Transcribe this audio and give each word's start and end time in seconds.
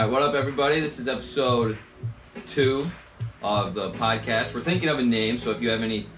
right, 0.00 0.06
what 0.06 0.22
up, 0.22 0.34
everybody? 0.34 0.80
This 0.80 0.98
is 0.98 1.06
episode 1.06 1.76
two 2.46 2.90
of 3.42 3.74
the 3.74 3.90
podcast. 3.90 4.54
We're 4.54 4.62
thinking 4.62 4.88
of 4.88 4.98
a 4.98 5.02
name, 5.02 5.38
so 5.38 5.50
if 5.50 5.60
you 5.60 5.68
have 5.68 5.82
any 5.82 6.08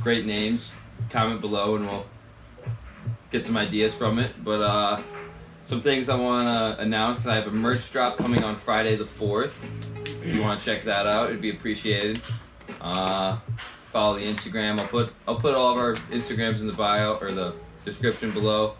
great 0.00 0.26
names, 0.26 0.72
comment 1.10 1.40
below 1.40 1.76
and 1.76 1.86
we'll 1.86 2.06
get 3.30 3.44
some 3.44 3.56
ideas 3.56 3.94
from 3.94 4.18
it. 4.18 4.32
But 4.42 4.60
uh, 4.60 5.00
some 5.64 5.80
things 5.80 6.08
I 6.08 6.16
want 6.16 6.48
to 6.48 6.82
announce. 6.82 7.24
I 7.24 7.36
have 7.36 7.46
a 7.46 7.52
merch 7.52 7.92
drop 7.92 8.16
coming 8.16 8.42
on 8.42 8.56
Friday 8.56 8.96
the 8.96 9.04
4th. 9.04 9.52
If 10.06 10.34
you 10.34 10.42
want 10.42 10.58
to 10.58 10.66
check 10.66 10.82
that 10.82 11.06
out, 11.06 11.28
it'd 11.28 11.40
be 11.40 11.50
appreciated. 11.50 12.20
Uh, 12.80 13.38
follow 13.92 14.18
the 14.18 14.24
Instagram. 14.24 14.80
I'll 14.80 14.88
put 14.88 15.12
I'll 15.28 15.38
put 15.38 15.54
all 15.54 15.70
of 15.70 15.78
our 15.78 15.94
Instagrams 16.10 16.58
in 16.58 16.66
the 16.66 16.72
bio 16.72 17.16
or 17.18 17.30
the 17.30 17.54
description 17.84 18.32
below. 18.32 18.74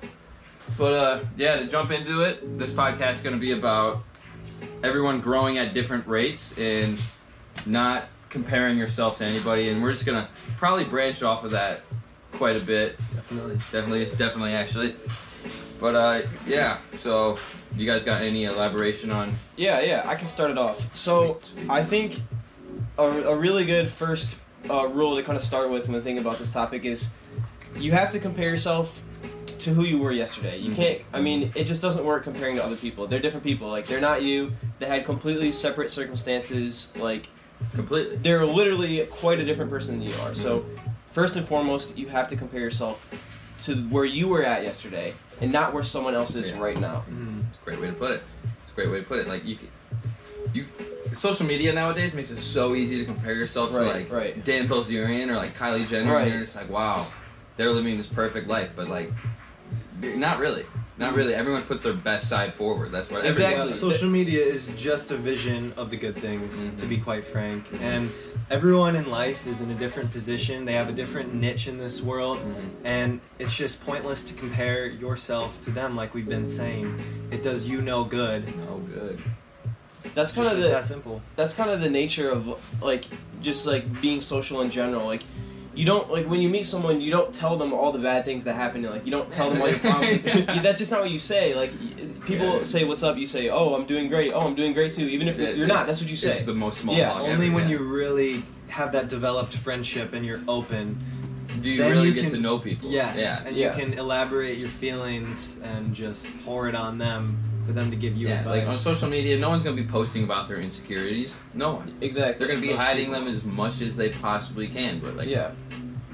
But 0.77 0.93
uh, 0.93 1.25
yeah, 1.37 1.55
to 1.55 1.69
jump 1.69 1.93
into 1.93 2.23
it, 2.23 2.59
this 2.59 2.71
podcast 2.71 3.13
is 3.13 3.21
going 3.21 3.37
to 3.37 3.41
be 3.41 3.53
about 3.53 4.03
everyone 4.83 5.21
growing 5.21 5.59
at 5.59 5.75
different 5.75 6.07
rates 6.07 6.53
and 6.59 6.99
not 7.67 8.05
comparing 8.29 8.79
yourself 8.79 9.19
to 9.19 9.25
anybody. 9.25 9.69
And 9.69 9.83
we're 9.83 9.93
just 9.93 10.05
to 10.17 10.29
probably 10.57 10.85
branch 10.85 11.23
off 11.23 11.45
of 11.45 11.51
that 11.51 11.83
quite 12.33 12.57
a 12.57 12.61
bit. 12.61 12.97
Definitely. 13.13 13.57
Definitely, 13.73 14.05
definitely, 14.17 14.53
actually. 14.53 14.97
But 15.81 15.95
uh, 15.95 16.23
yeah. 16.47 16.79
So, 17.01 17.39
you 17.77 17.87
guys 17.87 18.05
got 18.05 18.23
any 18.23 18.45
elaboration 18.45 19.11
on? 19.11 19.35
Yeah, 19.57 19.81
yeah, 19.81 20.03
I 20.05 20.15
can 20.15 20.29
start 20.29 20.51
it 20.51 20.59
off. 20.59 20.83
So. 20.95 21.41
I 21.69 21.85
think 21.85 22.21
a, 22.99 23.05
a 23.05 23.37
really 23.37 23.65
good 23.65 23.91
first 23.91 24.37
uh, 24.69 24.87
rule 24.87 25.17
to 25.17 25.23
kind 25.23 25.37
of 25.37 25.43
start 25.43 25.71
with 25.71 25.89
when 25.89 26.03
thinking 26.03 26.19
about 26.19 26.39
this 26.39 26.51
topic 26.51 26.85
is 26.85 27.09
you 27.77 27.93
have 27.93 28.13
to 28.13 28.19
compare 28.19 28.49
yourself 28.49 29.03
to 29.61 29.75
who 29.75 29.85
you 29.85 29.99
were 29.99 30.13
yesterday. 30.13 30.59
You 30.59 30.71
Mhm. 30.73 30.77
can't. 30.77 31.01
I 31.13 31.21
mean, 31.21 31.53
it 31.55 31.65
just 31.65 31.83
doesn't 31.83 32.05
work 32.05 32.25
comparing 32.25 32.57
to 32.57 32.65
other 32.65 32.77
people. 32.77 33.07
They're 33.07 33.21
different 33.21 33.45
people. 33.45 33.69
Like 33.69 33.87
they're 33.87 34.01
not 34.01 34.23
you. 34.23 34.53
They 34.79 34.87
had 34.87 35.05
completely 35.05 35.53
separate 35.53 35.91
circumstances. 35.91 36.93
Like 36.97 37.29
Completely. 37.75 38.17
they're 38.17 38.45
literally 38.47 39.07
quite 39.07 39.39
a 39.41 39.45
different 39.45 39.71
person 39.71 39.99
than 39.99 40.09
you 40.09 40.15
are. 40.23 40.35
So 40.35 40.65
first 41.13 41.37
and 41.37 41.47
foremost, 41.47 41.97
you 41.97 42.09
have 42.09 42.29
to 42.29 42.37
compare 42.37 42.61
yourself 42.61 43.05
to 43.65 43.77
where 43.89 44.07
you 44.07 44.27
were 44.29 44.43
at 44.45 44.63
yesterday 44.63 45.13
and 45.41 45.53
not 45.53 45.75
where 45.75 45.83
someone 45.83 46.15
else 46.15 46.35
is 46.35 46.51
Yeah. 46.51 46.59
right 46.59 46.79
now. 46.81 47.05
Mhm. 47.11 47.45
It's 47.51 47.59
a 47.61 47.65
great 47.65 47.81
way 47.81 47.89
to 47.89 47.93
put 47.93 48.11
it. 48.13 48.23
It's 48.63 48.73
a 48.73 48.75
great 48.75 48.91
way 48.91 48.99
to 49.01 49.05
put 49.07 49.19
it. 49.19 49.29
Like 49.29 49.45
you, 49.45 49.57
can, 49.57 49.69
you, 50.55 50.65
social 51.13 51.45
media 51.45 51.73
nowadays 51.73 52.15
makes 52.15 52.31
it 52.31 52.41
so 52.41 52.75
easy 52.75 52.97
to 52.99 53.05
compare 53.05 53.35
yourself 53.35 53.73
to 53.73 53.81
like 53.83 54.11
right. 54.11 54.43
Dan 54.45 54.67
Bilzerian 54.69 55.29
or 55.29 55.37
like 55.37 55.55
Kylie 55.55 55.87
Jenner, 55.87 56.15
Right. 56.15 56.23
and 56.23 56.31
you're 56.33 56.41
just 56.45 56.57
like, 56.57 56.71
wow, 56.71 57.07
they're 57.59 57.71
living 57.71 57.99
this 57.99 58.07
perfect 58.07 58.49
life, 58.49 58.71
but 58.75 58.89
like, 58.89 59.13
not 60.03 60.39
really, 60.39 60.65
not 60.99 61.15
really. 61.15 61.35
Everyone 61.35 61.63
puts 61.63 61.83
their 61.83 61.93
best 61.93 62.29
side 62.29 62.55
forward. 62.55 62.91
That's 62.93 63.11
what 63.11 63.25
Exactly. 63.25 63.55
everyone 63.61 63.75
social 63.79 64.09
media 64.09 64.45
is 64.45 64.69
just 64.77 65.11
a 65.11 65.17
vision 65.17 65.73
of 65.77 65.91
the 65.91 65.97
good 65.97 66.17
things, 66.19 66.67
to 66.79 66.87
Mhm. 66.87 66.89
be 66.89 66.99
quite 66.99 67.25
frank. 67.25 67.65
And 67.81 68.11
everyone 68.51 68.97
in 68.97 69.11
life 69.11 69.47
is 69.47 69.61
in 69.61 69.71
a 69.71 69.75
different 69.75 70.11
position. 70.13 70.65
They 70.65 70.73
have 70.75 70.89
a 70.89 70.93
different 70.93 71.35
niche 71.35 71.69
in 71.69 71.79
this 71.79 72.03
world. 72.03 72.39
Mhm. 72.39 72.71
And 72.85 73.21
it's 73.39 73.55
just 73.55 73.81
pointless 73.85 74.23
to 74.25 74.35
compare 74.35 74.87
yourself 74.87 75.61
to 75.63 75.71
them, 75.71 75.97
like 75.97 76.15
we've 76.15 76.29
been 76.29 76.47
saying. 76.47 77.01
It 77.31 77.43
does 77.43 77.67
you 77.67 77.83
no 77.83 78.05
good. 78.05 78.45
Oh, 78.71 78.79
good. 78.79 79.21
That's 80.15 80.33
kind 80.33 80.45
Just 80.47 80.57
of 80.57 80.63
the 80.63 80.69
that 80.71 80.85
simple. 80.87 81.23
that's 81.37 81.55
kind 81.55 81.71
of 81.71 81.81
the 81.81 81.91
nature 81.91 82.31
of 82.31 82.59
like 82.83 83.05
just 83.43 83.65
like 83.67 84.01
being 84.01 84.21
social 84.21 84.61
in 84.63 84.71
general 84.71 85.07
like 85.07 85.23
you 85.75 85.85
don't 85.85 86.11
like 86.11 86.27
when 86.27 86.41
you 86.41 86.49
meet 86.49 86.67
someone 86.67 87.01
you 87.01 87.11
don't 87.13 87.33
tell 87.33 87.57
them 87.57 87.73
all 87.73 87.93
the 87.93 87.99
bad 87.99 88.25
things 88.25 88.43
that 88.45 88.55
happen 88.57 88.83
like 88.83 89.05
you 89.05 89.11
don't 89.13 89.31
tell 89.31 89.51
them 89.51 89.61
all 89.63 89.69
your 89.69 89.79
problems 89.79 90.25
You- 90.25 90.61
that's 90.61 90.79
just 90.79 90.91
not 90.91 91.01
what 91.01 91.11
you 91.11 91.19
say 91.19 91.55
like 91.55 91.71
people 92.25 92.59
Yeah. 92.59 92.65
say 92.65 92.85
what's 92.85 93.03
up 93.05 93.17
you 93.17 93.27
say 93.27 93.49
oh 93.51 93.75
i'm 93.75 93.87
doing 93.87 94.09
great 94.09 94.33
oh 94.33 94.41
i'm 94.41 94.55
doing 94.57 94.73
great 94.73 94.93
too 94.93 95.07
even 95.07 95.29
if 95.29 95.39
Yeah, 95.39 95.51
you're 95.51 95.67
not 95.69 95.87
that's 95.87 96.01
what 96.01 96.11
you 96.11 96.17
say 96.17 96.39
It's 96.39 96.47
the 96.47 96.55
most 96.55 96.81
small 96.81 96.95
Yeah, 96.97 97.11
talk 97.13 97.23
Only 97.23 97.47
ever, 97.47 97.55
when 97.55 97.65
yeah. 97.69 97.77
you 97.77 97.85
really 97.85 98.43
have 98.69 98.91
that 98.93 99.09
developed 99.09 99.55
friendship 99.59 100.13
and 100.13 100.25
you're 100.27 100.41
open. 100.49 100.99
do 101.63 101.71
you 101.71 101.79
then 101.79 101.91
really 101.93 102.09
you 102.09 102.15
get 102.15 102.25
can- 102.25 102.33
to 102.35 102.41
know 102.41 102.59
people. 102.59 102.91
Yes. 102.91 103.17
Yeah. 103.17 103.47
And 103.47 103.57
Yeah. 103.57 103.77
you 103.77 103.85
can 103.85 103.93
elaborate 103.99 104.59
your 104.59 104.69
feelings 104.69 105.57
and 105.63 105.95
just 105.95 106.27
pour 106.45 106.69
it 106.69 106.75
on 106.75 106.99
them 106.99 107.39
for 107.71 107.75
them 107.81 107.91
to 107.91 107.97
give 107.97 108.17
you 108.17 108.29
yeah, 108.29 108.45
like 108.45 108.67
on 108.67 108.77
social 108.79 109.09
media, 109.09 109.39
no 109.39 109.49
one's 109.49 109.63
gonna 109.63 109.77
be 109.77 109.87
posting 109.87 110.25
about 110.25 110.49
their 110.49 110.59
insecurities. 110.59 111.33
No 111.55 111.75
one. 111.75 111.95
exactly 112.01 112.39
They're 112.39 112.49
gonna 112.55 112.67
be 112.67 112.73
Most 112.73 112.83
hiding 112.83 113.07
people. 113.07 113.25
them 113.25 113.35
as 113.37 113.45
much 113.45 113.81
as 113.81 113.97
they 113.97 114.11
possibly 114.11 114.67
can, 114.69 114.99
but 114.99 115.17
like, 115.17 115.29
yeah 115.29 115.53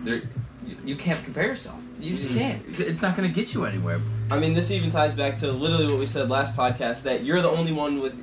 they're 0.04 0.22
you, 0.66 0.76
you 0.84 0.96
can't 0.96 1.22
compare 1.24 1.44
yourself. 1.46 1.78
You 1.98 2.16
just 2.16 2.28
Mhm. 2.28 2.34
can't. 2.34 2.80
It's 2.80 3.00
not 3.00 3.16
gonna 3.16 3.28
get 3.28 3.54
you 3.54 3.64
anywhere. 3.64 4.00
i 4.30 4.38
mean 4.38 4.54
this 4.54 4.70
even 4.72 4.90
ties 4.90 5.14
back 5.14 5.36
to 5.38 5.46
literally 5.52 5.86
what 5.86 5.98
we 6.00 6.06
said 6.06 6.28
last 6.28 6.54
podcast 6.56 7.02
that 7.04 7.24
you're 7.24 7.40
the 7.40 7.48
only 7.48 7.70
one 7.72 8.00
with 8.00 8.14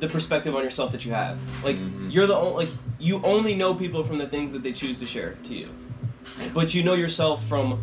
the 0.00 0.08
perspective 0.08 0.54
on 0.56 0.62
yourself 0.64 0.90
that 0.92 1.04
you 1.04 1.12
have 1.12 1.38
like 1.62 1.76
Mhm. 1.76 2.12
you're 2.12 2.26
the 2.26 2.36
only 2.36 2.64
like 2.64 2.74
you 2.98 3.20
only 3.22 3.54
know 3.54 3.72
people 3.74 4.02
from 4.02 4.18
the 4.18 4.26
things 4.26 4.50
that 4.52 4.62
they 4.64 4.72
choose 4.72 4.98
to 4.98 5.06
share 5.06 5.34
to 5.44 5.54
you 5.54 5.68
but 6.52 6.74
you 6.74 6.82
know 6.82 6.94
yourself 6.94 7.46
from 7.46 7.78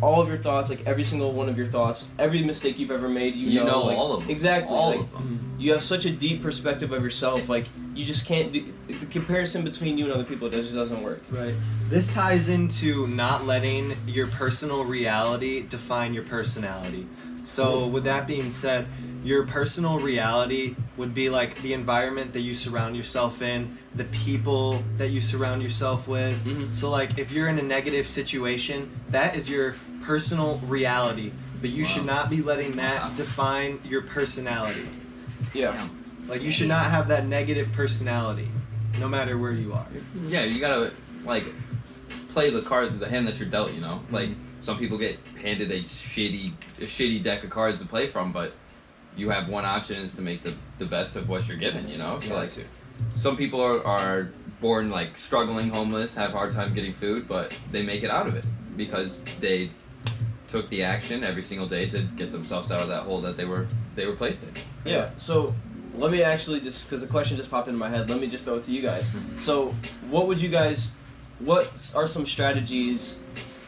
all 0.00 0.20
of 0.22 0.28
your 0.28 0.36
thoughts 0.38 0.68
like 0.70 0.86
every 0.86 1.02
single 1.04 1.32
one 1.32 1.48
of 1.48 1.56
your 1.58 1.66
thoughts 1.66 2.06
every 2.18 2.42
mistake 2.42 2.78
you've 2.78 2.90
ever 2.90 3.08
made 3.08 3.34
you, 3.34 3.48
You 3.50 3.64
know 3.64 3.86
like, 3.86 3.98
all 3.98 4.12
of 4.14 4.22
them. 4.22 4.30
exactly 4.30 4.74
All 4.76 4.90
like, 4.90 5.00
of 5.00 5.12
them. 5.12 5.38
Mm-hmm. 5.40 5.60
you 5.60 5.72
have 5.72 5.82
such 5.82 6.04
a 6.04 6.10
deep 6.10 6.42
perspective 6.42 6.92
of 6.92 7.02
yourself 7.02 7.48
like 7.48 7.66
you 7.94 8.04
just 8.04 8.26
can't 8.26 8.52
do 8.52 8.72
the 8.86 9.06
comparison 9.06 9.64
between 9.64 9.98
you 9.98 10.04
and 10.04 10.12
other 10.14 10.24
people 10.24 10.48
just 10.48 10.72
doesn't 10.72 11.02
work 11.02 11.22
Right. 11.30 11.54
This 11.88 12.06
ties 12.08 12.48
into 12.48 13.06
not 13.08 13.44
letting 13.46 13.96
your 14.06 14.26
personal 14.28 14.84
reality 14.84 15.62
define 15.66 16.14
your 16.14 16.24
personality. 16.24 17.06
So, 17.44 17.86
with 17.86 18.04
that 18.04 18.26
being 18.26 18.52
said, 18.52 18.86
your 19.28 19.44
personal 19.46 19.98
reality 19.98 20.74
would 20.96 21.14
be 21.14 21.28
like 21.28 21.60
the 21.60 21.74
environment 21.74 22.32
that 22.32 22.40
you 22.40 22.54
surround 22.54 22.96
yourself 22.96 23.42
in, 23.42 23.76
the 23.94 24.04
people 24.04 24.82
that 24.96 25.10
you 25.10 25.20
surround 25.20 25.62
yourself 25.62 26.08
with. 26.08 26.34
Mhm. 26.46 26.74
So, 26.74 26.88
like, 26.88 27.18
if 27.18 27.30
you're 27.30 27.48
in 27.48 27.58
a 27.58 27.62
negative 27.62 28.06
situation, 28.06 28.88
that 29.10 29.36
is 29.36 29.46
your 29.46 29.76
personal 30.02 30.58
reality. 30.66 31.32
But 31.60 31.70
you 31.70 31.84
should 31.84 32.06
not 32.06 32.30
be 32.30 32.40
letting 32.40 32.74
Wow. 32.76 32.82
that 33.10 33.16
define 33.16 33.80
your 33.84 34.02
personality. 34.02 34.88
yeah 35.54 35.86
Like, 36.28 36.42
you 36.42 36.50
should 36.50 36.68
not 36.68 36.90
have 36.90 37.08
that 37.08 37.26
negative 37.26 37.72
personality, 37.72 38.50
no 39.00 39.08
matter 39.08 39.38
where 39.38 39.52
you 39.52 39.72
are. 39.72 39.86
Yeah, 40.28 40.44
you 40.44 40.58
gotta 40.60 40.92
like 41.24 41.44
play 42.28 42.50
the 42.50 42.62
card, 42.62 42.98
the 43.00 43.08
hand 43.08 43.26
that 43.28 43.38
you're 43.38 43.48
dealt. 43.48 43.74
You 43.74 43.80
know, 43.80 44.02
like 44.10 44.30
some 44.60 44.78
people 44.78 44.98
get 44.98 45.18
handed 45.42 45.70
a 45.70 45.82
shitty, 45.84 46.52
a 46.80 46.86
shitty 46.86 47.22
deck 47.22 47.44
of 47.44 47.50
cards 47.50 47.78
to 47.80 47.86
play 47.86 48.06
from, 48.08 48.32
but 48.32 48.54
you 49.16 49.30
have 49.30 49.48
one 49.48 49.64
option 49.64 49.96
is 49.96 50.14
to 50.14 50.22
make 50.22 50.42
the 50.42 50.54
the 50.78 50.86
best 50.86 51.16
of 51.16 51.28
what 51.28 51.46
you're 51.46 51.56
given. 51.56 51.88
You 51.88 51.98
know, 51.98 52.20
so 52.20 52.34
like 52.34 52.52
some 53.16 53.36
people 53.36 53.60
are, 53.60 53.84
are 53.84 54.28
born 54.60 54.90
like 54.90 55.16
struggling, 55.18 55.70
homeless, 55.70 56.14
have 56.14 56.30
a 56.30 56.32
hard 56.32 56.52
time 56.52 56.74
getting 56.74 56.94
food, 56.94 57.28
but 57.28 57.52
they 57.72 57.82
make 57.82 58.02
it 58.02 58.10
out 58.10 58.26
of 58.26 58.34
it 58.34 58.44
because 58.76 59.20
they 59.40 59.70
took 60.46 60.68
the 60.70 60.82
action 60.82 61.22
every 61.22 61.42
single 61.42 61.68
day 61.68 61.88
to 61.90 62.02
get 62.16 62.32
themselves 62.32 62.70
out 62.70 62.80
of 62.80 62.88
that 62.88 63.02
hole 63.02 63.20
that 63.20 63.36
they 63.36 63.44
were 63.44 63.66
they 63.94 64.06
were 64.06 64.14
placed 64.16 64.44
in. 64.44 64.52
yeah 64.86 65.10
so 65.18 65.54
let 65.94 66.10
me 66.10 66.22
actually 66.22 66.58
just 66.58 66.86
because 66.88 67.02
a 67.02 67.06
question 67.06 67.36
just 67.36 67.50
popped 67.50 67.68
into 67.68 67.78
my 67.78 67.90
head 67.90 68.08
let 68.08 68.18
me 68.18 68.26
just 68.26 68.46
throw 68.46 68.54
it 68.54 68.62
to 68.62 68.70
you 68.72 68.80
guys 68.80 69.10
Mhm. 69.10 69.38
so 69.38 69.74
what 70.08 70.26
would 70.26 70.40
you 70.40 70.48
guys 70.48 70.92
what 71.40 71.92
are 71.94 72.06
some 72.06 72.24
strategies 72.24 73.18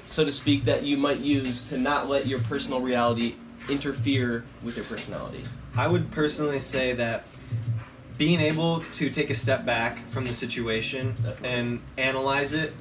so 0.06 0.24
to 0.24 0.32
speak 0.32 0.64
that 0.64 0.82
you 0.82 0.96
might 0.96 1.18
use 1.20 1.62
to 1.64 1.76
not 1.76 2.08
let 2.08 2.26
your 2.26 2.38
personal 2.40 2.80
reality 2.80 3.34
interfere 3.70 4.44
with 4.62 4.76
your 4.76 4.84
personality 4.84 5.44
I 5.76 5.86
would 5.86 6.10
personally 6.10 6.58
say 6.58 6.92
that 6.94 7.24
being 8.18 8.40
able 8.40 8.82
to 8.92 9.08
take 9.08 9.30
a 9.30 9.34
step 9.34 9.64
back 9.64 9.98
from 10.10 10.26
the 10.26 10.32
situation 10.34 11.14
Definitely. 11.22 11.48
and 11.48 11.80
analyze 11.96 12.52
it 12.52 12.74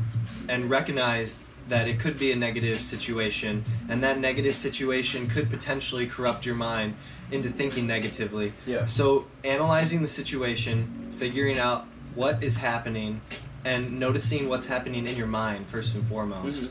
and 0.50 0.70
recognize 0.70 1.48
that 1.70 1.88
it 1.88 2.00
could 2.00 2.18
be 2.18 2.32
a 2.32 2.36
negative 2.36 2.82
situation 2.82 3.64
and 3.90 4.04
that 4.04 4.20
negative 4.20 4.56
situation 4.56 5.30
could 5.30 5.50
potentially 5.50 6.08
corrupt 6.08 6.46
your 6.46 6.56
mind 6.56 6.96
into 7.32 7.50
thinking 7.50 7.86
negatively. 7.88 8.54
yeah 8.66 8.86
So, 8.86 9.28
analyzing 9.44 10.02
the 10.02 10.08
situation, 10.08 11.14
figuring 11.20 11.60
out 11.60 11.86
what 12.16 12.44
is 12.44 12.58
happening, 12.58 13.22
and 13.64 14.00
noticing 14.00 14.50
what's 14.50 14.66
happening 14.66 15.06
in 15.06 15.16
your 15.16 15.28
mind 15.28 15.68
first 15.68 15.94
and 15.96 16.06
foremost 16.08 16.64
Mhm. 16.66 16.70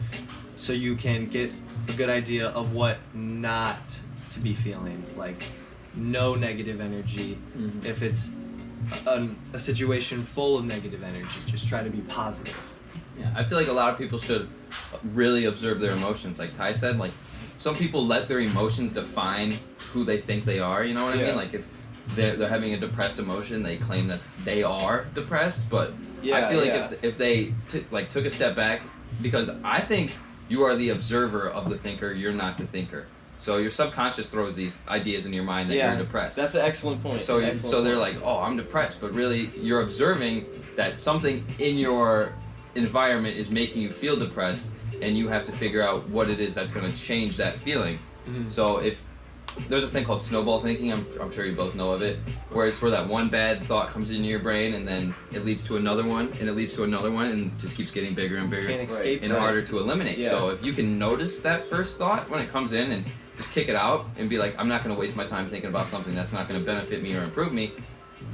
so 0.56 0.72
you 0.72 0.96
can 0.96 1.26
get 1.26 1.52
a 1.88 1.92
good 1.92 2.10
idea 2.10 2.48
of 2.48 2.72
what 2.72 2.98
not 3.14 4.00
to 4.30 4.40
be 4.40 4.54
feeling 4.54 5.04
like 5.16 5.42
no 5.94 6.34
negative 6.34 6.80
energy 6.80 7.38
Mhm. 7.56 7.84
if 7.84 8.02
it's 8.02 8.32
a, 9.06 9.28
a 9.54 9.60
situation 9.60 10.22
full 10.22 10.56
of 10.58 10.64
negative 10.64 11.02
energy 11.02 11.40
just 11.46 11.66
try 11.68 11.82
to 11.82 11.90
be 11.90 12.00
positive 12.02 12.54
Yeah, 13.18 13.32
I 13.36 13.44
feel 13.44 13.58
like 13.58 13.68
a 13.68 13.72
lot 13.72 13.92
of 13.92 13.98
people 13.98 14.18
should 14.18 14.48
really 15.02 15.46
observe 15.46 15.80
their 15.80 15.92
emotions. 15.92 16.38
Like 16.38 16.54
Ty 16.54 16.72
said, 16.72 16.98
like 16.98 17.10
some 17.58 17.74
people 17.76 18.06
let 18.06 18.28
their 18.28 18.40
emotions 18.40 18.92
define 18.92 19.58
who 19.92 20.04
they 20.04 20.20
think 20.20 20.44
they 20.44 20.60
are. 20.60 20.84
You 20.84 20.94
know 20.94 21.04
what 21.04 21.14
I 21.14 21.20
Yeah. 21.20 21.26
mean? 21.26 21.36
Like 21.36 21.52
if 21.52 21.64
they're, 22.14 22.36
they're 22.36 22.48
having 22.48 22.74
a 22.74 22.80
depressed 22.80 23.18
emotion, 23.18 23.62
they 23.62 23.76
claim 23.76 24.06
that 24.08 24.20
they 24.44 24.62
are 24.62 25.06
depressed. 25.14 25.68
But 25.68 25.94
Yeah, 26.22 26.36
I 26.36 26.48
feel 26.48 26.58
like 26.60 26.68
yeah. 26.68 26.90
if, 26.92 27.04
if 27.04 27.18
they 27.18 27.54
t- 27.68 27.84
like 27.90 28.08
took 28.08 28.24
a 28.24 28.30
step 28.30 28.54
back, 28.56 28.82
because 29.20 29.50
I 29.64 29.80
think 29.80 30.16
you 30.48 30.62
are 30.64 30.74
the 30.76 30.90
observer 30.90 31.48
of 31.50 31.68
the 31.70 31.78
thinker, 31.78 32.12
you're 32.12 32.32
not 32.32 32.56
the 32.56 32.66
thinker. 32.66 33.08
So 33.40 33.58
your 33.58 33.70
subconscious 33.70 34.28
throws 34.28 34.56
these 34.56 34.78
ideas 34.88 35.24
in 35.26 35.32
your 35.32 35.44
mind 35.44 35.70
that 35.70 35.76
Yeah, 35.76 35.94
you're 35.94 36.04
depressed. 36.04 36.36
That's 36.36 36.54
an 36.54 36.62
excellent 36.62 37.02
point. 37.02 37.20
so 37.22 37.38
Excellent 37.38 37.72
so 37.72 37.82
they're 37.82 37.96
point. 37.96 38.16
like, 38.16 38.24
oh, 38.24 38.38
I'm 38.38 38.56
depressed, 38.56 38.98
but 39.00 39.12
really 39.14 39.50
you're 39.56 39.82
observing 39.82 40.46
that 40.76 40.98
something 40.98 41.44
in 41.58 41.76
your 41.78 42.32
environment 42.74 43.36
is 43.36 43.48
making 43.48 43.82
you 43.82 43.90
feel 43.92 44.16
depressed, 44.16 44.68
and 45.02 45.16
you 45.16 45.28
have 45.28 45.44
to 45.44 45.52
figure 45.52 45.82
out 45.82 46.08
what 46.08 46.28
it 46.30 46.40
is 46.40 46.54
that's 46.54 46.70
going 46.70 46.90
to 46.90 46.96
change 46.98 47.36
that 47.36 47.56
feeling. 47.60 47.98
Mhm. 48.28 48.50
So 48.50 48.78
if 48.78 49.00
there's 49.68 49.82
this 49.82 49.92
thing 49.92 50.04
called 50.04 50.22
snowball 50.22 50.60
thinking, 50.62 50.92
I'm, 50.92 51.06
I'm 51.20 51.32
sure 51.32 51.44
you 51.46 51.54
both 51.56 51.74
know 51.74 51.90
of 51.92 52.02
it, 52.02 52.18
where 52.50 52.66
it's 52.66 52.80
where 52.82 52.90
that 52.90 53.08
one 53.08 53.28
bad 53.28 53.66
thought 53.66 53.90
comes 53.90 54.10
into 54.10 54.22
your 54.28 54.38
brain 54.40 54.74
and 54.74 54.86
then 54.86 55.14
it 55.32 55.44
leads 55.44 55.64
to 55.64 55.76
another 55.76 56.04
one 56.04 56.32
and 56.38 56.48
it 56.48 56.52
leads 56.52 56.74
to 56.74 56.84
another 56.84 57.10
one 57.10 57.26
and 57.28 57.58
just 57.58 57.74
keeps 57.76 57.90
getting 57.90 58.14
bigger 58.14 58.36
and 58.36 58.50
bigger 58.50 58.68
Can't 58.68 58.90
and 59.22 59.32
that. 59.32 59.38
harder 59.40 59.62
to 59.62 59.78
eliminate. 59.78 60.18
Yeah. 60.18 60.30
So 60.30 60.50
if 60.50 60.62
you 60.62 60.72
can 60.74 60.98
notice 60.98 61.38
that 61.40 61.64
first 61.68 61.98
thought 61.98 62.28
when 62.30 62.40
it 62.40 62.50
comes 62.50 62.72
in 62.72 62.92
and 62.92 63.04
just 63.38 63.50
kick 63.52 63.68
it 63.68 63.76
out 63.76 64.04
and 64.18 64.28
be 64.28 64.36
like, 64.36 64.54
I'm 64.58 64.68
not 64.68 64.82
going 64.84 64.94
to 64.94 65.00
waste 65.00 65.16
my 65.16 65.26
time 65.26 65.48
thinking 65.48 65.70
about 65.70 65.88
something 65.88 66.14
that's 66.14 66.32
not 66.32 66.48
going 66.48 66.60
to 66.60 66.66
benefit 66.66 67.02
me 67.02 67.14
or 67.14 67.22
improve 67.22 67.52
me, 67.52 67.72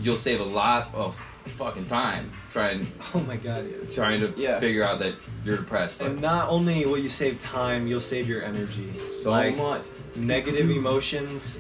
you'll 0.00 0.16
save 0.16 0.40
a 0.40 0.44
lot 0.44 0.92
of 0.94 1.14
fucking 1.58 1.86
time 1.88 2.32
trying 2.50 2.90
Oh 3.14 3.20
my 3.20 3.36
god, 3.36 3.66
yeah. 3.70 3.94
trying 3.94 4.20
to 4.20 4.32
Yeah. 4.36 4.58
figure 4.58 4.82
out 4.82 4.98
that 5.00 5.14
you're 5.44 5.58
depressed. 5.58 5.96
But 5.98 6.08
And 6.12 6.20
not 6.22 6.48
only 6.48 6.86
will 6.86 6.98
you 6.98 7.10
save 7.10 7.38
time, 7.38 7.86
you'll 7.86 8.00
save 8.00 8.26
your 8.28 8.42
energy. 8.42 8.94
so 9.22 9.30
like 9.30 9.56
much. 9.56 9.82
negative 10.16 10.70
emotions. 10.70 11.58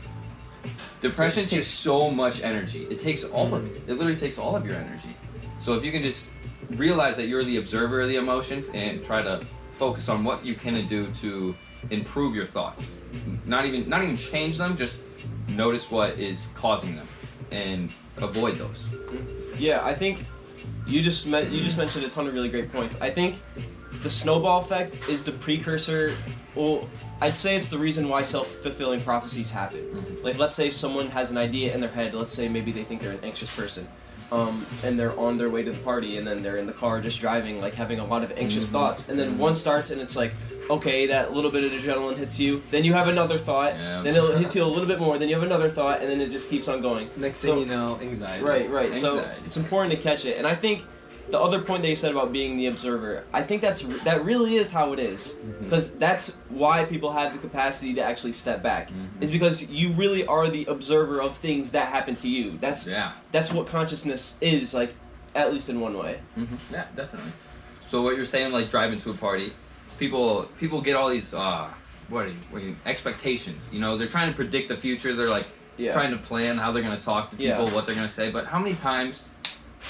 Depression 1.02 1.46
takes 1.46 1.66
so 1.68 2.10
much 2.10 2.40
energy. 2.42 2.86
It 2.90 2.98
takes 2.98 3.24
all 3.24 3.54
of 3.54 3.66
it. 3.66 3.82
It 3.86 3.92
literally 3.98 4.16
takes 4.16 4.38
all 4.38 4.56
of 4.56 4.64
your 4.64 4.76
energy. 4.76 5.14
So 5.62 5.74
if 5.74 5.84
you 5.84 5.92
can 5.92 6.02
just 6.02 6.30
realize 6.70 7.16
that 7.18 7.28
you're 7.28 7.44
the 7.44 7.58
observer 7.58 8.00
of 8.00 8.08
the 8.08 8.16
emotions 8.16 8.70
and 8.72 9.04
try 9.04 9.20
to 9.20 9.44
focus 9.78 10.08
on 10.08 10.24
what 10.24 10.46
you 10.46 10.54
can 10.54 10.86
do 10.88 11.12
to 11.20 11.54
improve 11.90 12.34
your 12.34 12.46
thoughts. 12.46 12.82
Not 13.46 13.66
even 13.66 13.88
not 13.88 14.02
even 14.02 14.16
change 14.16 14.58
them, 14.58 14.76
just 14.76 14.98
notice 15.48 15.90
what 15.90 16.18
is 16.18 16.48
causing 16.54 16.96
them 16.96 17.08
and 17.50 17.90
avoid 18.16 18.58
those. 18.58 18.84
Yeah, 19.56 19.84
I 19.84 19.94
think 19.94 20.24
you 20.86 21.02
just 21.02 21.26
met, 21.26 21.50
you 21.50 21.62
just 21.62 21.76
mentioned 21.76 22.04
a 22.04 22.08
ton 22.08 22.26
of 22.26 22.34
really 22.34 22.48
great 22.48 22.72
points. 22.72 23.00
I 23.00 23.10
think 23.10 23.40
the 24.02 24.10
snowball 24.10 24.60
effect 24.60 24.98
is 25.08 25.22
the 25.22 25.32
precursor. 25.32 26.16
Well, 26.54 26.88
I'd 27.20 27.36
say 27.36 27.56
it's 27.56 27.68
the 27.68 27.78
reason 27.78 28.08
why 28.08 28.22
self-fulfilling 28.22 29.02
prophecies 29.02 29.50
happen. 29.50 29.80
Mhm. 29.92 30.24
Like, 30.24 30.38
let's 30.38 30.54
say 30.54 30.70
someone 30.70 31.08
has 31.08 31.30
an 31.30 31.36
idea 31.36 31.74
in 31.74 31.80
their 31.80 31.90
head. 31.90 32.14
Let's 32.14 32.32
say 32.32 32.48
maybe 32.48 32.72
they 32.72 32.84
think 32.84 33.02
they're 33.02 33.12
an 33.12 33.20
anxious 33.22 33.50
person, 33.50 33.86
um, 34.32 34.66
and 34.82 34.98
they're 34.98 35.18
on 35.18 35.36
their 35.38 35.50
way 35.50 35.62
to 35.62 35.70
the 35.72 35.78
party, 35.78 36.18
and 36.18 36.26
then 36.26 36.42
they're 36.42 36.56
in 36.56 36.66
the 36.66 36.72
car 36.72 37.00
just 37.00 37.20
driving, 37.20 37.60
like 37.60 37.74
having 37.74 38.00
a 38.00 38.04
lot 38.06 38.22
of 38.24 38.32
anxious 38.36 38.66
Mhm. 38.68 38.72
thoughts. 38.72 39.08
And 39.08 39.18
then 39.18 39.34
Mhm. 39.34 39.38
one 39.38 39.54
starts, 39.54 39.90
and 39.90 40.00
it's 40.00 40.16
like, 40.16 40.32
okay, 40.70 41.06
that 41.06 41.32
little 41.34 41.50
bit 41.50 41.64
of 41.64 41.72
adrenaline 41.72 42.16
hits 42.16 42.40
you. 42.40 42.62
Then 42.70 42.84
you 42.84 42.92
have 42.94 43.08
another 43.08 43.36
thought. 43.38 43.74
Yeah. 43.74 44.02
Then 44.02 44.16
it 44.16 44.38
hits 44.38 44.54
you 44.56 44.62
a 44.62 44.66
little 44.66 44.86
bit 44.88 44.98
more. 44.98 45.18
Then 45.18 45.28
you 45.28 45.34
have 45.34 45.44
another 45.44 45.68
thought, 45.68 46.00
and 46.00 46.10
then 46.10 46.20
it 46.20 46.30
just 46.30 46.48
keeps 46.48 46.68
on 46.68 46.80
going. 46.80 47.10
Next 47.16 47.38
So- 47.40 47.48
thing 47.48 47.58
you 47.60 47.66
know, 47.66 47.98
anxiety. 48.00 48.44
Right, 48.44 48.70
right. 48.70 48.94
So 48.94 49.24
it's 49.44 49.56
important 49.56 49.92
to 49.92 49.98
catch 50.00 50.24
it, 50.24 50.38
and 50.38 50.46
I 50.46 50.54
think 50.54 50.82
the 51.30 51.38
other 51.40 51.60
point 51.62 51.82
that 51.82 51.88
you 51.88 51.96
said 51.96 52.12
about 52.12 52.32
being 52.32 52.56
the 52.56 52.66
observer, 52.66 53.24
I 53.32 53.42
think 53.42 53.62
that's 53.62 53.82
that 54.04 54.24
really 54.24 54.56
is 54.56 54.70
how 54.70 54.92
it 54.92 54.98
is, 54.98 55.34
because 55.60 55.92
that's 55.94 56.32
why 56.48 56.84
people 56.84 57.12
have 57.12 57.32
the 57.32 57.38
capacity 57.38 57.94
to 57.94 58.02
actually 58.02 58.32
step 58.32 58.62
back. 58.62 58.90
Mhm. 58.90 59.22
Is 59.22 59.30
because 59.30 59.62
you 59.68 59.92
really 59.92 60.26
are 60.26 60.48
the 60.48 60.64
observer 60.66 61.20
of 61.20 61.36
things 61.36 61.70
that 61.72 61.88
happen 61.88 62.14
to 62.16 62.28
you. 62.28 62.58
That's 62.60 62.86
Yeah. 62.86 63.12
that's 63.32 63.52
what 63.52 63.66
consciousness 63.66 64.36
is 64.40 64.74
like, 64.74 64.94
at 65.34 65.52
least 65.52 65.68
in 65.68 65.80
one 65.80 65.96
way. 65.96 66.18
hmm 66.34 66.56
Yeah, 66.70 66.84
definitely. 66.94 67.32
So 67.90 68.02
what 68.02 68.16
you're 68.16 68.24
saying, 68.26 68.52
like 68.52 68.70
driving 68.70 68.98
to 69.00 69.10
a 69.10 69.14
party, 69.14 69.52
people 69.98 70.44
people 70.58 70.80
get 70.80 70.94
all 70.96 71.08
these 71.08 71.32
uh, 71.32 71.68
what, 72.08 72.26
are 72.26 72.28
you, 72.28 72.36
what 72.50 72.62
you, 72.62 72.76
expectations. 72.84 73.68
You 73.72 73.80
know, 73.80 73.96
they're 73.96 74.08
trying 74.08 74.28
to 74.30 74.36
predict 74.36 74.68
the 74.68 74.76
future. 74.76 75.14
They're 75.14 75.28
like 75.28 75.46
Yeah. 75.78 75.92
trying 75.92 76.10
to 76.12 76.18
plan 76.18 76.58
how 76.58 76.70
they're 76.70 76.82
going 76.82 76.96
to 76.98 77.02
talk 77.04 77.30
to 77.30 77.36
people, 77.36 77.66
Yeah. 77.66 77.72
what 77.74 77.86
they're 77.86 77.94
going 77.96 78.06
to 78.06 78.12
say. 78.14 78.30
But 78.30 78.44
how 78.46 78.58
many 78.58 78.74
times, 78.76 79.22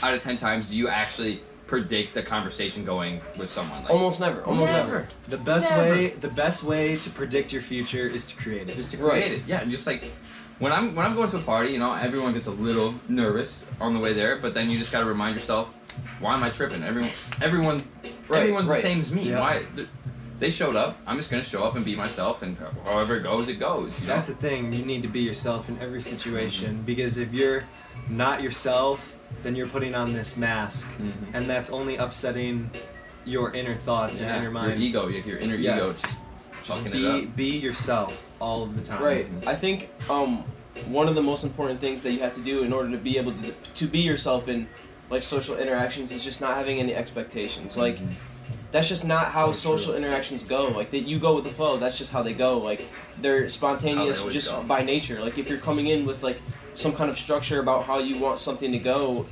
out 0.04 0.14
of 0.14 0.22
ten 0.22 0.36
times, 0.36 0.70
do 0.70 0.76
you 0.76 0.88
actually 0.88 1.40
predict 1.66 2.12
the 2.12 2.22
conversation 2.22 2.84
going 2.84 3.20
with 3.38 3.48
someone? 3.48 3.82
Like, 3.82 3.90
Almost 3.90 4.20
never. 4.20 4.42
Almost 4.44 4.72
never. 4.72 4.86
never. 4.92 5.08
The 5.28 5.38
best 5.38 5.70
Never. 5.70 5.82
way, 5.90 6.08
the 6.20 6.28
best 6.28 6.62
way 6.62 6.96
to 6.96 7.10
predict 7.10 7.52
your 7.52 7.62
future 7.62 8.06
is 8.06 8.26
to 8.26 8.36
create 8.36 8.68
it. 8.68 8.76
Just 8.76 8.90
to 8.90 8.98
Right. 8.98 9.12
create 9.24 9.32
it. 9.32 9.42
Yeah, 9.46 9.60
and 9.62 9.70
just 9.70 9.86
like 9.86 10.04
when 10.58 10.72
I'm 10.72 10.94
when 10.94 11.06
I'm 11.06 11.14
going 11.14 11.30
to 11.30 11.38
a 11.38 11.42
party, 11.42 11.72
you 11.72 11.78
know, 11.78 11.94
everyone 11.94 12.34
gets 12.34 12.46
a 12.46 12.50
little 12.50 12.94
nervous 13.08 13.60
on 13.80 13.94
the 13.94 14.00
way 14.00 14.12
there, 14.12 14.36
but 14.36 14.52
then 14.54 14.68
you 14.70 14.78
just 14.78 14.92
got 14.92 15.00
to 15.00 15.06
remind 15.06 15.36
yourself, 15.36 15.68
why 16.20 16.34
am 16.34 16.42
I 16.42 16.50
tripping? 16.50 16.82
Everyone, 16.82 17.10
everyone's 17.40 17.88
Right, 18.28 18.42
everyone's 18.42 18.68
right. 18.68 18.76
the 18.76 18.82
same 18.82 19.00
as 19.00 19.10
me. 19.10 19.30
Yeah. 19.30 19.40
Why? 19.40 19.62
They 20.40 20.50
showed 20.50 20.74
up. 20.76 20.98
I'm 21.06 21.16
just 21.16 21.30
gonna 21.30 21.44
show 21.44 21.62
up 21.62 21.76
and 21.76 21.84
be 21.84 21.94
myself, 21.96 22.42
and 22.42 22.56
however 22.84 23.16
it 23.16 23.22
goes, 23.22 23.48
it 23.48 23.54
goes. 23.60 23.92
You 24.00 24.06
know? 24.08 24.14
That's 24.14 24.26
the 24.26 24.34
thing. 24.34 24.72
You 24.72 24.84
need 24.84 25.00
to 25.02 25.08
be 25.08 25.20
yourself 25.20 25.68
in 25.70 25.80
every 25.80 26.02
situation 26.02 26.82
because 26.84 27.16
if 27.16 27.32
you're 27.32 27.64
not 28.10 28.42
yourself, 28.42 29.13
then 29.42 29.54
you're 29.54 29.66
putting 29.66 29.94
on 29.94 30.12
this 30.12 30.36
mask, 30.36 30.88
Mhm. 31.00 31.12
and 31.34 31.46
that's 31.48 31.70
only 31.70 31.96
upsetting 31.96 32.70
your 33.24 33.52
inner 33.52 33.74
thoughts 33.74 34.18
Yeah, 34.20 34.26
and 34.28 34.42
inner 34.42 34.50
mind. 34.50 34.72
Your 34.72 34.88
ego, 34.88 35.08
your, 35.08 35.22
your 35.24 35.38
inner 35.38 35.56
Yes. 35.56 35.76
ego, 35.76 35.86
just 35.86 36.04
Just 36.64 36.78
fucking 36.78 36.86
it 36.86 36.92
be 36.92 37.06
up. 37.06 37.36
be 37.36 37.56
yourself 37.58 38.18
all 38.40 38.62
of 38.62 38.74
the 38.74 38.82
time. 38.82 39.02
Right. 39.02 39.26
I 39.46 39.54
think 39.54 39.88
um, 40.08 40.44
one 40.88 41.08
of 41.08 41.14
the 41.14 41.22
most 41.22 41.44
important 41.44 41.80
things 41.80 42.02
that 42.02 42.12
you 42.12 42.20
have 42.20 42.32
to 42.34 42.40
do 42.40 42.62
in 42.62 42.72
order 42.72 42.90
to 42.90 42.96
be 42.98 43.16
able 43.18 43.32
to 43.32 43.52
to 43.74 43.86
be 43.86 43.98
yourself 44.00 44.48
in 44.48 44.66
like 45.10 45.22
social 45.22 45.56
interactions 45.58 46.10
is 46.10 46.24
just 46.24 46.40
not 46.40 46.56
having 46.56 46.78
any 46.80 46.94
expectations. 46.94 47.76
Like 47.76 47.98
Mhm. 47.98 48.14
that's 48.72 48.88
just 48.88 49.04
not 49.04 49.28
how 49.30 49.52
So 49.52 49.70
true. 49.70 49.78
social 49.78 49.94
interactions 49.94 50.42
go. 50.44 50.64
Like 50.68 50.90
that 50.92 51.06
you 51.06 51.18
go 51.18 51.34
with 51.34 51.44
the 51.44 51.50
flow. 51.50 51.76
That's 51.78 51.96
just 51.98 52.12
how 52.12 52.22
they 52.22 52.32
go. 52.32 52.58
Like 52.58 52.88
they're 53.20 53.48
spontaneous 53.50 54.20
always 54.20 54.34
just 54.34 54.50
go. 54.50 54.62
by 54.62 54.82
nature. 54.82 55.20
Like 55.22 55.36
if 55.38 55.48
you're 55.50 55.58
coming 55.58 55.88
in 55.88 56.04
with 56.06 56.22
like 56.22 56.40
some 56.74 56.94
kind 56.94 57.10
of 57.10 57.18
structure 57.18 57.60
about 57.60 57.84
how 57.84 57.98
you 57.98 58.18
want 58.18 58.38
something 58.38 58.72
to 58.72 58.78
go, 58.78 59.26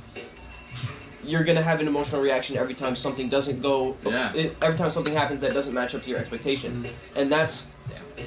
you're 1.23 1.43
gonna 1.43 1.61
have 1.63 1.79
an 1.79 1.87
emotional 1.87 2.21
reaction 2.21 2.57
every 2.57 2.73
time 2.73 2.95
something 2.95 3.29
doesn't 3.29 3.61
go. 3.61 3.95
Yeah. 4.05 4.33
Every 4.61 4.77
time 4.77 4.91
something 4.91 5.13
happens 5.13 5.39
that 5.41 5.53
doesn't 5.53 5.73
match 5.73 5.95
up 5.95 6.03
to 6.03 6.09
your 6.09 6.19
expectation, 6.19 6.83
Mm-hmm. 6.83 7.17
and 7.19 7.31
that's. 7.31 7.67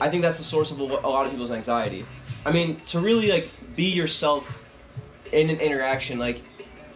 I 0.01 0.11
think 0.11 0.23
that's 0.23 0.37
the 0.39 0.45
source 0.45 0.73
of 0.73 0.81
a, 0.81 0.85
a 0.85 1.09
lot 1.09 1.27
of 1.27 1.31
people's 1.31 1.53
anxiety. 1.53 2.05
I 2.45 2.51
mean, 2.51 2.81
to 2.87 2.99
really 3.01 3.31
like 3.31 3.51
be 3.77 3.85
yourself 3.85 4.59
in 5.33 5.49
an 5.49 5.61
interaction, 5.61 6.19
like 6.19 6.43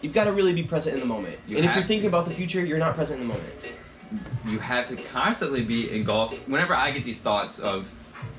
you've 0.02 0.12
got 0.12 0.25
to 0.25 0.32
really 0.32 0.52
be 0.52 0.64
present 0.64 0.94
in 0.94 1.00
the 1.00 1.06
moment. 1.06 1.38
You 1.46 1.56
and 1.56 1.64
if 1.67 1.72
you're 1.75 1.82
to. 1.82 1.88
thinking 1.88 2.08
about 2.08 2.25
the 2.25 2.32
future, 2.34 2.64
you're 2.64 2.78
not 2.78 2.94
present 2.96 3.20
in 3.20 3.28
the 3.28 3.32
moment. 3.34 3.55
you 4.44 4.58
have 4.58 4.88
to 4.88 4.96
constantly 4.96 5.62
be 5.64 5.88
engulfed. 5.94 6.37
Whenever 6.49 6.75
I 6.75 6.90
get 6.90 7.05
these 7.05 7.20
thoughts 7.20 7.61
of 7.61 7.88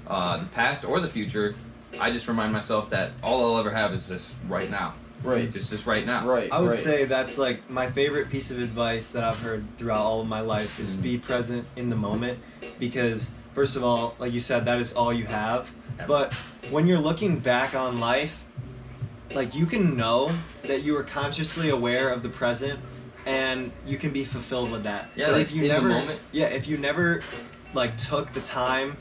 uh, 0.07 0.39
the 0.39 0.45
past 0.47 0.83
or 0.83 1.00
the 1.00 1.07
future, 1.09 1.55
I 2.00 2.12
just 2.12 2.27
remind 2.27 2.53
myself 2.53 2.89
that 2.89 3.12
all 3.21 3.43
I'll 3.43 3.60
ever 3.60 3.71
have 3.71 3.93
is 3.93 4.07
this 4.07 4.31
right 4.48 4.69
now. 4.69 4.93
Right. 5.24 5.51
Just 5.51 5.69
this 5.69 5.86
right 5.86 6.05
now. 6.05 6.27
Right. 6.27 6.51
I 6.51 6.60
would 6.60 6.71
right. 6.71 6.79
say 6.79 7.05
that's 7.05 7.38
like 7.38 7.69
my 7.69 7.91
favorite 7.91 8.29
piece 8.29 8.50
of 8.50 8.60
advice 8.60 9.12
that 9.12 9.24
I've 9.24 9.38
heard 9.38 9.63
throughout 9.77 10.01
all 10.01 10.21
of 10.21 10.27
my 10.27 10.41
life 10.41 10.79
is 10.79 10.95
Mhm. 10.95 11.01
be 11.01 11.17
present 11.17 11.67
in 11.75 11.89
the 11.89 11.95
moment 11.95 12.39
because 12.79 13.29
first 13.53 13.75
of 13.75 13.83
all, 13.83 14.15
like 14.17 14.33
you 14.33 14.39
said, 14.39 14.65
that 14.65 14.79
is 14.79 14.93
all 14.93 15.13
you 15.13 15.25
have. 15.25 15.69
But 16.07 16.33
when 16.71 16.88
you're 16.88 17.00
looking 17.00 17.38
back 17.38 17.75
on 17.75 18.00
life, 18.00 18.43
like 19.36 19.53
you 19.53 19.67
can 19.67 19.95
know 19.95 20.31
that 20.63 20.81
you 20.81 20.93
were 20.93 21.03
consciously 21.03 21.69
aware 21.69 22.10
of 22.10 22.24
the 22.24 22.29
present 22.29 22.79
and 23.27 23.71
you 23.86 23.98
can 23.98 24.12
be 24.12 24.25
fulfilled 24.25 24.71
with 24.71 24.83
that. 24.83 25.10
Yeah, 25.15 25.27
but 25.27 25.33
like 25.33 25.41
if 25.48 25.51
you 25.51 25.62
in 25.63 25.67
the 25.67 25.74
never 25.75 25.88
moment. 25.88 26.19
Yeah, 26.31 26.48
if 26.48 26.67
you 26.67 26.77
never 26.77 27.21
like 27.75 27.95
took 27.98 28.33
the 28.33 28.41
time 28.41 28.98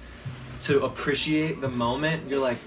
to 0.61 0.83
appreciate 0.85 1.63
the 1.63 1.69
moment, 1.71 2.29
you're 2.29 2.39
like 2.39 2.59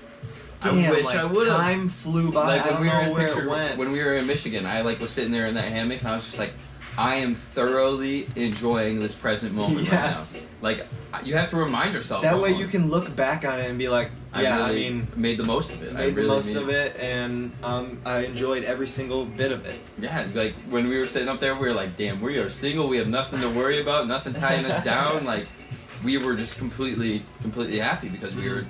I 0.65 0.89
wish 0.91 1.05
like, 1.05 1.15
I 1.17 1.25
would've." 1.25 1.48
time 1.50 1.89
flew 1.89 2.32
by. 2.32 2.60
I 2.60 2.70
don't 2.70 2.86
know 2.86 3.12
where 3.12 3.27
picture- 3.27 3.43
it 3.43 3.50
went. 3.50 3.77
when 3.77 3.91
we 3.91 4.00
were 4.03 4.13
in 4.15 4.25
Michigan, 4.27 4.65
I 4.65 4.82
like 4.82 5.00
was 5.00 5.12
sitting 5.12 5.32
there 5.32 5.48
in 5.48 5.55
that 5.55 5.65
hammock 5.72 6.00
and 6.00 6.08
I 6.10 6.15
was 6.15 6.25
just 6.25 6.38
like, 6.39 6.53
I 6.98 7.15
am 7.15 7.36
thoroughly 7.55 8.27
enjoying 8.36 9.00
this 9.00 9.13
present 9.15 9.53
moment 9.53 9.88
Yes. 9.88 10.34
right 10.36 10.43
now. 10.43 10.48
Like 10.62 10.88
you 11.25 11.36
have 11.36 11.50
to 11.51 11.55
remind 11.55 11.93
yourself. 11.93 12.22
That 12.22 12.39
way 12.39 12.51
you 12.51 12.67
can 12.67 12.89
look 12.89 13.15
back 13.15 13.46
on 13.46 13.60
it 13.60 13.67
and 13.70 13.77
be 13.79 13.88
like, 13.89 14.12
yeah, 14.36 14.63
I, 14.65 14.70
really 14.70 14.89
mean, 14.89 15.08
made 15.15 15.38
the 15.38 15.43
most 15.43 15.72
of 15.74 15.82
it. 15.84 15.91
I 15.96 16.08
made 16.08 16.15
the 16.15 16.24
most 16.24 16.48
made- 16.48 16.58
of 16.58 16.70
it, 16.70 16.96
and 17.00 17.51
um, 17.63 18.00
I 18.05 18.20
enjoyed 18.22 18.63
every 18.63 18.88
single 18.88 19.25
bit 19.25 19.51
of 19.51 19.65
it. 19.65 19.75
Yeah, 20.00 20.27
like 20.34 20.53
when 20.70 20.88
we 20.88 20.98
were 20.98 21.05
sitting 21.08 21.29
up 21.29 21.39
there, 21.39 21.53
we 21.55 21.67
were 21.67 21.74
like, 21.74 21.98
"Damn, 21.98 22.20
we 22.22 22.38
are 22.38 22.50
single. 22.50 22.88
We 22.88 22.98
have 22.98 23.08
nothing 23.08 23.41
to 23.41 23.50
worry 23.50 23.79
about. 23.82 24.08
Nothing 24.08 24.34
tying 24.34 24.65
us 24.65 24.84
down." 24.93 25.24
Like, 25.25 25.46
we 26.03 26.17
were 26.17 26.36
just 26.36 26.58
completely, 26.58 27.24
completely 27.41 27.77
happy 27.79 28.10
because 28.10 28.34
we 28.36 28.50
were 28.50 28.65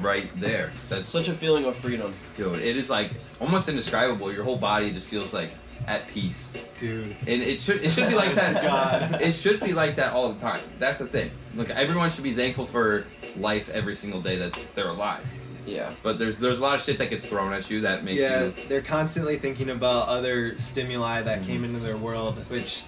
right 0.00 0.28
there. 0.40 0.72
That's 0.88 1.08
Such 1.08 1.28
a 1.28 1.34
feeling 1.34 1.64
of 1.64 1.76
freedom. 1.76 2.14
dude. 2.36 2.60
It 2.60 2.76
is 2.76 2.90
like 2.90 3.12
almost 3.40 3.68
indescribable. 3.68 4.32
Your 4.32 4.44
whole 4.44 4.58
body 4.58 4.92
just 4.92 5.06
feels 5.06 5.32
like 5.32 5.50
at 5.86 6.08
peace, 6.08 6.48
Dude. 6.78 7.14
and 7.26 7.42
it 7.42 7.60
should 7.60 7.82
it 7.82 7.90
should 7.90 8.08
be 8.08 8.14
like 8.14 8.34
that. 8.36 8.62
God. 8.62 9.20
It 9.20 9.32
should 9.32 9.60
be 9.60 9.72
like 9.72 9.96
that 9.96 10.12
all 10.12 10.32
the 10.32 10.40
time. 10.40 10.60
That's 10.78 10.98
the 10.98 11.06
thing. 11.06 11.30
Look, 11.54 11.70
everyone 11.70 12.10
should 12.10 12.24
be 12.24 12.34
thankful 12.34 12.66
for 12.66 13.06
life 13.36 13.68
every 13.68 13.94
single 13.94 14.20
day 14.20 14.36
that 14.38 14.58
they're 14.74 14.88
alive. 14.88 15.24
Yeah. 15.66 15.92
But 16.02 16.18
there's 16.18 16.38
there's 16.38 16.58
a 16.58 16.62
lot 16.62 16.76
of 16.76 16.82
shit 16.82 16.98
that 16.98 17.10
gets 17.10 17.24
thrown 17.24 17.52
at 17.52 17.70
you 17.70 17.80
that 17.82 18.04
makes 18.04 18.20
yeah, 18.20 18.44
you 18.44 18.54
they're 18.68 18.82
constantly 18.82 19.38
thinking 19.38 19.70
about 19.70 20.08
other 20.08 20.58
stimuli 20.58 21.22
that 21.22 21.42
came 21.42 21.56
mm-hmm. 21.56 21.76
into 21.76 21.80
their 21.80 21.96
world, 21.96 22.38
which 22.48 22.84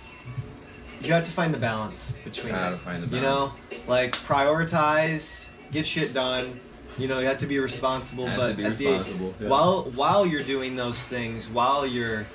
you 1.01 1.13
have 1.13 1.25
to 1.25 1.33
find 1.33 1.53
the 1.53 1.59
balance 1.59 2.15
between 2.25 2.55
How 2.55 2.69
it. 2.69 2.73
to 2.73 2.79
find 2.79 3.03
the 3.03 3.15
You 3.15 3.23
know, 3.23 3.53
like 3.87 4.17
prioritize, 4.17 5.47
get 5.73 5.87
shit 5.87 6.13
done, 6.13 6.61
You 6.99 7.09
know, 7.09 7.19
you 7.19 7.27
have 7.27 7.39
to 7.39 7.47
be 7.47 7.59
responsible, 7.59 8.27
but 8.37 8.57
be 8.57 8.65
at 8.65 8.79
the- 8.79 8.85
yeah. 9.41 9.49
while 9.49 9.91
while 9.95 10.27
you're 10.27 10.43
doing 10.43 10.77
those 10.77 11.03
things, 11.03 11.49
while 11.49 11.87
you're 11.87 12.27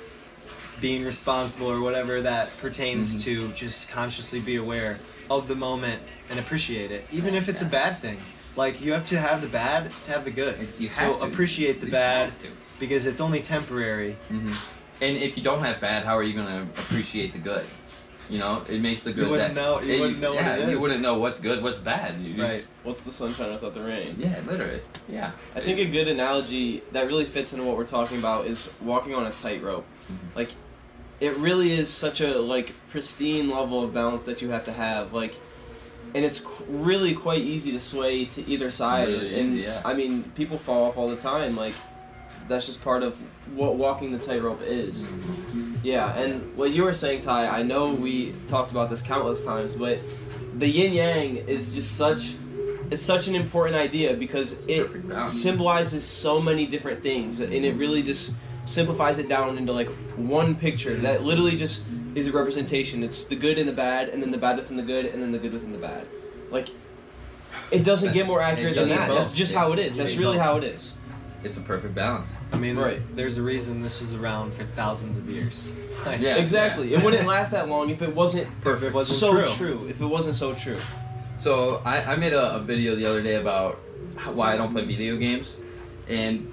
being 0.80 1.04
responsible 1.04 1.66
or 1.70 1.80
whatever 1.80 2.22
that 2.22 2.56
pertains 2.58 3.14
Mhm. 3.16 3.22
to, 3.24 3.48
just 3.52 3.88
consciously 3.88 4.40
be 4.40 4.56
aware 4.56 5.00
of 5.30 5.48
the 5.48 5.54
moment 5.54 6.02
and 6.30 6.38
appreciate 6.38 6.90
it, 6.90 7.06
even 7.10 7.34
if 7.34 7.48
it's 7.48 7.62
a 7.62 7.66
bad 7.66 8.00
thing. 8.00 8.18
Like 8.56 8.80
you 8.80 8.92
have 8.92 9.04
to 9.06 9.18
have 9.18 9.42
the 9.42 9.48
bad 9.48 9.90
to 10.04 10.10
have 10.12 10.24
the 10.24 10.30
good. 10.30 10.68
You 10.78 10.90
so 10.90 11.12
have 11.12 11.18
to. 11.20 11.24
appreciate 11.26 11.80
the 11.80 11.86
You 11.86 11.92
bad 11.92 12.38
to. 12.40 12.48
because 12.78 13.06
it's 13.06 13.20
only 13.20 13.40
temporary. 13.40 14.16
hmm 14.28 14.52
And 15.00 15.16
if 15.16 15.36
you 15.36 15.42
don't 15.42 15.64
have 15.64 15.80
bad, 15.80 16.04
how 16.04 16.16
are 16.16 16.22
you 16.22 16.32
gonna 16.34 16.68
appreciate 16.76 17.32
the 17.32 17.38
good? 17.38 17.66
You 18.30 18.38
know, 18.38 18.62
it 18.68 18.80
makes 18.80 19.02
the 19.02 19.12
good. 19.12 19.28
wouldn't 19.28 19.54
that, 19.54 19.60
know- 19.60 19.80
you 19.80 19.94
it- 19.94 20.00
wouldn't 20.00 20.20
know 20.20 20.34
what 20.34 20.42
yeah, 20.44 20.54
it 20.56 20.68
You 20.70 20.78
wouldn't 20.80 21.00
know 21.02 21.18
what's 21.18 21.38
good, 21.38 21.62
what's 21.62 21.78
bad. 21.78 22.20
You 22.20 22.34
just, 22.34 22.44
Right. 22.46 22.66
What's 22.82 23.04
the 23.04 23.12
sunshine 23.12 23.52
without 23.52 23.74
the 23.74 23.82
rain? 23.82 24.16
Yeah, 24.18 24.40
literally. 24.46 24.80
Yeah. 25.08 25.32
I 25.54 25.60
think 25.60 25.78
a 25.78 25.84
good 25.84 26.08
analogy 26.08 26.82
that 26.92 27.06
really 27.06 27.24
fits 27.24 27.52
into 27.52 27.64
what 27.64 27.76
we're 27.76 27.84
talking 27.84 28.18
about 28.18 28.46
is 28.46 28.70
walking 28.80 29.14
on 29.14 29.26
a 29.26 29.32
tightrope. 29.32 29.84
Mhm. 30.10 30.36
Like, 30.36 30.50
it 31.20 31.36
really 31.36 31.72
is 31.78 31.88
such 31.90 32.20
a 32.20 32.38
like 32.38 32.74
pristine 32.90 33.50
level 33.50 33.82
of 33.84 33.92
balance 33.92 34.22
that 34.22 34.40
you 34.42 34.50
have 34.50 34.64
to 34.64 34.72
have. 34.72 35.12
Like, 35.12 35.34
and 36.14 36.24
it's 36.24 36.40
qu- 36.40 36.64
really 36.68 37.14
quite 37.14 37.42
easy 37.42 37.70
to 37.72 37.80
sway 37.80 38.24
to 38.26 38.48
either 38.48 38.70
side. 38.70 39.08
Really 39.08 39.38
and 39.40 39.52
easy, 39.54 39.62
yeah. 39.64 39.82
I 39.84 39.94
mean, 39.94 40.24
people 40.34 40.58
fall 40.58 40.84
off 40.84 40.96
all 40.96 41.08
the 41.10 41.16
time. 41.16 41.56
Like, 41.56 41.74
that's 42.48 42.66
just 42.66 42.82
part 42.82 43.02
of 43.02 43.16
what 43.54 43.76
walking 43.76 44.12
the 44.12 44.18
tightrope 44.18 44.62
is. 44.62 45.08
Yeah, 45.82 46.16
and 46.16 46.56
what 46.56 46.70
you 46.70 46.84
were 46.84 46.92
saying, 46.92 47.20
Ty, 47.20 47.48
I 47.48 47.62
know 47.62 47.92
we 47.92 48.34
talked 48.46 48.70
about 48.70 48.90
this 48.90 49.02
countless 49.02 49.44
times, 49.44 49.74
but 49.74 50.00
the 50.58 50.68
yin 50.68 50.92
yang 50.92 51.36
is 51.36 51.74
just 51.74 51.96
such 51.96 52.34
it's 52.90 53.02
such 53.02 53.26
an 53.26 53.34
important 53.34 53.74
idea 53.74 54.14
because 54.14 54.52
It's 54.52 54.66
it 54.68 55.30
symbolizes 55.30 56.04
so 56.04 56.40
many 56.40 56.66
different 56.66 57.02
things 57.02 57.40
and 57.40 57.52
it 57.52 57.74
really 57.76 58.02
just 58.02 58.34
simplifies 58.66 59.18
it 59.18 59.28
down 59.28 59.56
into 59.56 59.72
like 59.72 59.88
one 60.16 60.54
picture 60.54 60.98
that 61.00 61.22
literally 61.22 61.56
just 61.56 61.82
is 62.14 62.26
a 62.26 62.32
representation. 62.32 63.02
It's 63.02 63.24
the 63.24 63.34
good 63.34 63.58
and 63.58 63.66
the 63.66 63.72
bad 63.72 64.10
and 64.10 64.22
then 64.22 64.30
the 64.30 64.36
bad 64.36 64.56
within 64.56 64.76
the 64.76 64.82
good 64.82 65.06
and 65.06 65.22
then 65.22 65.32
the 65.32 65.38
good 65.38 65.54
within 65.54 65.72
the 65.72 65.78
bad. 65.78 66.06
Like 66.50 66.68
it 67.70 67.82
doesn't 67.82 68.12
get 68.12 68.26
more 68.26 68.42
accurate 68.42 68.74
than 68.74 68.90
that. 68.90 69.08
That's 69.08 69.32
just 69.32 69.54
how 69.54 69.72
it 69.72 69.78
is. 69.78 69.96
That's 69.96 70.16
really 70.16 70.38
how 70.38 70.58
it 70.58 70.64
is. 70.64 70.94
It's 71.44 71.56
a 71.56 71.60
perfect 71.60 71.94
balance. 71.94 72.30
I 72.52 72.56
mean, 72.56 72.76
Right. 72.76 73.00
there's 73.16 73.36
a 73.36 73.42
reason 73.42 73.82
this 73.82 74.00
was 74.00 74.14
around 74.14 74.52
for 74.54 74.64
thousands 74.76 75.16
of 75.16 75.28
years. 75.28 75.72
Like, 76.06 76.20
Yeah. 76.26 76.36
Exactly. 76.42 76.94
It 76.94 77.02
wouldn't 77.02 77.26
last 77.26 77.50
that 77.50 77.68
long 77.68 77.90
if 77.90 78.02
it 78.02 78.14
wasn't 78.14 78.48
If 78.64 78.82
it 78.82 78.92
wasn't 78.92 79.18
so 79.20 79.32
true. 79.32 79.46
true. 79.54 79.86
If 79.88 80.00
it 80.00 80.06
wasn't 80.06 80.36
so 80.36 80.54
true. 80.54 80.78
So 81.38 81.82
I, 81.84 82.12
I 82.12 82.16
made 82.16 82.32
a, 82.32 82.54
a 82.54 82.60
video 82.60 82.94
the 82.94 83.06
other 83.06 83.22
day 83.22 83.34
about 83.36 83.78
how, 84.16 84.32
why 84.32 84.52
I 84.52 84.56
don't 84.56 84.70
play 84.72 84.84
video 84.84 85.16
games, 85.16 85.56
and 86.08 86.48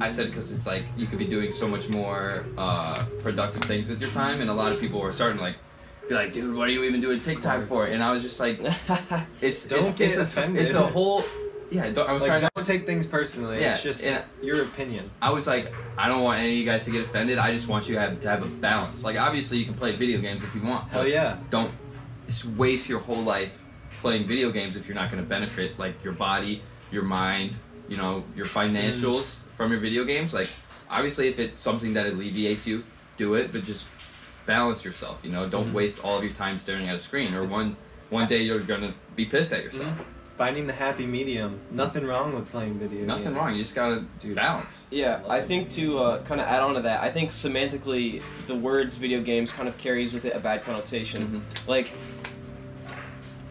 I 0.00 0.08
said 0.08 0.28
because 0.28 0.52
it's 0.52 0.66
like 0.66 0.84
you 0.96 1.06
could 1.06 1.18
be 1.18 1.26
doing 1.26 1.52
so 1.52 1.68
much 1.68 1.88
more 1.90 2.46
uh, 2.56 3.04
productive 3.22 3.62
things 3.64 3.86
with 3.88 4.00
your 4.00 4.10
time, 4.10 4.40
and 4.40 4.48
a 4.48 4.54
lot 4.54 4.72
of 4.72 4.80
people 4.80 5.00
were 5.00 5.12
starting 5.12 5.36
to 5.36 5.42
like 5.42 5.56
be 6.08 6.14
like, 6.14 6.32
dude, 6.32 6.54
what 6.56 6.66
are 6.68 6.70
you 6.70 6.82
even 6.84 7.00
doing 7.02 7.20
TikTok 7.20 7.68
for? 7.68 7.86
And 7.86 8.02
I 8.02 8.10
was 8.12 8.22
just 8.22 8.40
like, 8.40 8.58
it's 9.42 9.64
Don't 9.66 9.84
it's, 9.84 9.98
get 9.98 10.18
it's 10.18 10.36
a. 10.36 10.52
It's 10.54 10.72
a 10.72 10.86
whole 10.86 11.24
yeah. 11.72 11.90
Don't, 11.90 12.08
I 12.08 12.12
was 12.12 12.22
like, 12.22 12.38
trying. 12.38 12.50
don't 12.54 12.64
To, 12.64 12.72
take 12.72 12.86
things 12.86 13.06
personally. 13.06 13.60
Yeah, 13.60 13.74
it's 13.74 13.82
just 13.82 14.04
and- 14.04 14.24
your 14.42 14.62
opinion. 14.62 15.10
I 15.20 15.30
was 15.30 15.46
like, 15.46 15.72
I 15.98 16.08
don't 16.08 16.22
want 16.22 16.38
any 16.40 16.52
of 16.52 16.58
you 16.58 16.64
guys 16.64 16.84
to 16.84 16.90
get 16.90 17.04
offended. 17.06 17.38
I 17.38 17.52
just 17.52 17.68
want 17.68 17.88
you 17.88 17.94
to 17.94 18.00
have 18.00 18.20
to 18.20 18.28
have 18.28 18.42
a 18.42 18.46
balance. 18.46 19.04
Like 19.04 19.16
obviously 19.16 19.58
you 19.58 19.64
can 19.64 19.74
play 19.74 19.96
video 19.96 20.20
games 20.20 20.42
if 20.42 20.54
you 20.54 20.62
want. 20.62 20.88
Hell 20.90 21.06
yeah. 21.06 21.38
don't 21.50 21.72
just 22.26 22.44
waste 22.44 22.88
your 22.88 23.00
whole 23.00 23.22
life 23.22 23.50
playing 24.00 24.26
video 24.26 24.50
games 24.50 24.76
if 24.76 24.86
you're 24.86 24.94
not 24.94 25.10
going 25.10 25.22
to 25.22 25.28
benefit 25.28 25.78
like 25.78 26.02
your 26.04 26.12
body, 26.12 26.62
your 26.90 27.02
mind, 27.02 27.52
you 27.88 27.96
know, 27.96 28.24
your 28.36 28.46
financials 28.46 29.38
from 29.56 29.70
your 29.70 29.80
video 29.80 30.04
games. 30.04 30.32
Like 30.32 30.48
obviously 30.90 31.28
if 31.28 31.38
it's 31.38 31.60
something 31.60 31.92
that 31.94 32.06
alleviates 32.06 32.66
you, 32.66 32.84
do 33.16 33.34
it, 33.34 33.52
but 33.52 33.64
just 33.64 33.84
balance 34.46 34.84
yourself, 34.84 35.18
you 35.22 35.30
know, 35.30 35.48
don't 35.48 35.68
Mhm. 35.70 35.74
waste 35.74 35.98
all 36.00 36.18
of 36.18 36.24
your 36.24 36.32
time 36.32 36.58
staring 36.58 36.88
at 36.88 36.96
a 36.96 36.98
screen 36.98 37.32
or 37.34 37.44
It's- 37.44 37.52
one 37.52 37.76
one 38.10 38.28
day 38.28 38.42
you're 38.42 38.60
going 38.60 38.82
to 38.82 38.92
be 39.16 39.24
pissed 39.24 39.52
at 39.54 39.64
yourself. 39.64 39.96
Finding 40.42 40.66
the 40.66 40.72
happy 40.72 41.06
medium. 41.06 41.60
Nothing 41.70 42.04
wrong 42.04 42.34
with 42.34 42.50
playing 42.50 42.76
video 42.76 42.98
games. 42.98 43.06
Nothing 43.06 43.26
games. 43.26 43.36
wrong, 43.36 43.54
you 43.54 43.62
just 43.62 43.76
got 43.76 43.90
to 43.90 44.04
do 44.18 44.34
balance. 44.34 44.76
Yeah, 44.90 45.22
I 45.28 45.40
think 45.40 45.70
to 45.70 45.98
uh, 45.98 46.22
kind 46.24 46.40
of 46.40 46.48
add 46.48 46.62
on 46.62 46.74
to 46.74 46.80
that, 46.80 47.00
I 47.00 47.12
think 47.12 47.30
semantically 47.30 48.20
the 48.48 48.56
words 48.56 48.96
video 48.96 49.22
games 49.22 49.52
kind 49.52 49.68
of 49.68 49.78
carries 49.78 50.12
with 50.12 50.24
it 50.24 50.34
a 50.34 50.40
bad 50.40 50.64
connotation. 50.64 51.22
Mm-hmm. 51.22 51.70
Like 51.70 51.92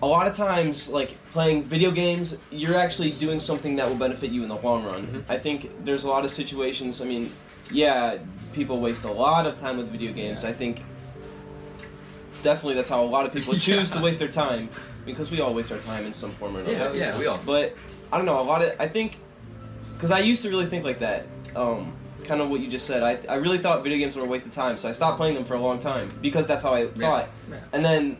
a 0.02 0.06
lot 0.06 0.28
of 0.28 0.34
times, 0.34 0.90
like 0.90 1.16
playing 1.32 1.64
video 1.64 1.92
games, 1.92 2.36
you're 2.50 2.76
actually 2.76 3.12
doing 3.12 3.40
something 3.40 3.78
that 3.78 3.88
will 3.88 3.96
benefit 3.96 4.30
you 4.30 4.44
in 4.44 4.50
the 4.50 4.58
long 4.58 4.84
run. 4.84 5.08
Mhm. 5.08 5.24
I 5.30 5.40
think 5.40 5.72
there's 5.86 6.04
a 6.04 6.10
lot 6.10 6.26
of 6.26 6.32
situations. 6.32 7.00
I 7.00 7.06
mean, 7.06 7.32
yeah, 7.72 8.18
people 8.52 8.82
waste 8.82 9.06
a 9.06 9.12
lot 9.14 9.48
of 9.48 9.58
time 9.58 9.78
with 9.78 9.90
video 9.90 10.12
games. 10.12 10.44
Yeah. 10.44 10.50
I 10.50 10.54
think 10.54 10.82
definitely 12.44 12.76
that's 12.76 12.90
how 12.90 13.04
a 13.04 13.06
lot 13.06 13.26
of 13.26 13.34
people 13.34 13.54
choose 13.58 13.90
to 13.92 14.00
waste 14.00 14.20
their 14.20 14.28
time 14.28 14.70
because 15.06 15.32
we 15.32 15.42
all 15.42 15.54
waste 15.54 15.72
our 15.72 15.80
time 15.80 16.06
in 16.06 16.14
some 16.14 16.32
form 16.32 16.58
or 16.58 16.62
another. 16.62 16.96
Yeah, 16.96 17.12
yeah, 17.12 17.20
we 17.20 17.26
all. 17.28 17.40
But 17.46 17.76
I 18.12 18.18
don't 18.18 18.26
know. 18.26 18.40
A 18.40 18.42
lot 18.42 18.62
of 18.62 18.80
I 18.80 18.88
think 18.88 19.18
because 19.96 20.12
I 20.12 20.20
used 20.20 20.42
to 20.44 20.50
really 20.50 20.68
think 20.68 20.84
like 20.86 21.00
that. 21.00 21.28
Um, 21.56 21.94
kind 22.24 22.40
of 22.40 22.50
what 22.50 22.60
you 22.60 22.68
just 22.68 22.86
said. 22.86 23.04
I 23.04 23.20
I 23.28 23.36
really 23.36 23.58
thought 23.58 23.84
video 23.84 23.98
games 23.98 24.16
were 24.16 24.24
a 24.24 24.28
waste 24.28 24.46
of 24.46 24.52
time, 24.52 24.78
so 24.78 24.88
I 24.88 24.92
stopped 24.92 25.18
playing 25.18 25.36
them 25.36 25.46
for 25.46 25.56
a 25.56 25.62
long 25.62 25.80
time 25.80 26.12
because 26.22 26.48
that's 26.48 26.64
how 26.64 26.74
I 26.74 26.88
thought. 26.88 27.30
Yeah. 27.50 27.60
And 27.74 27.84
then 27.84 28.18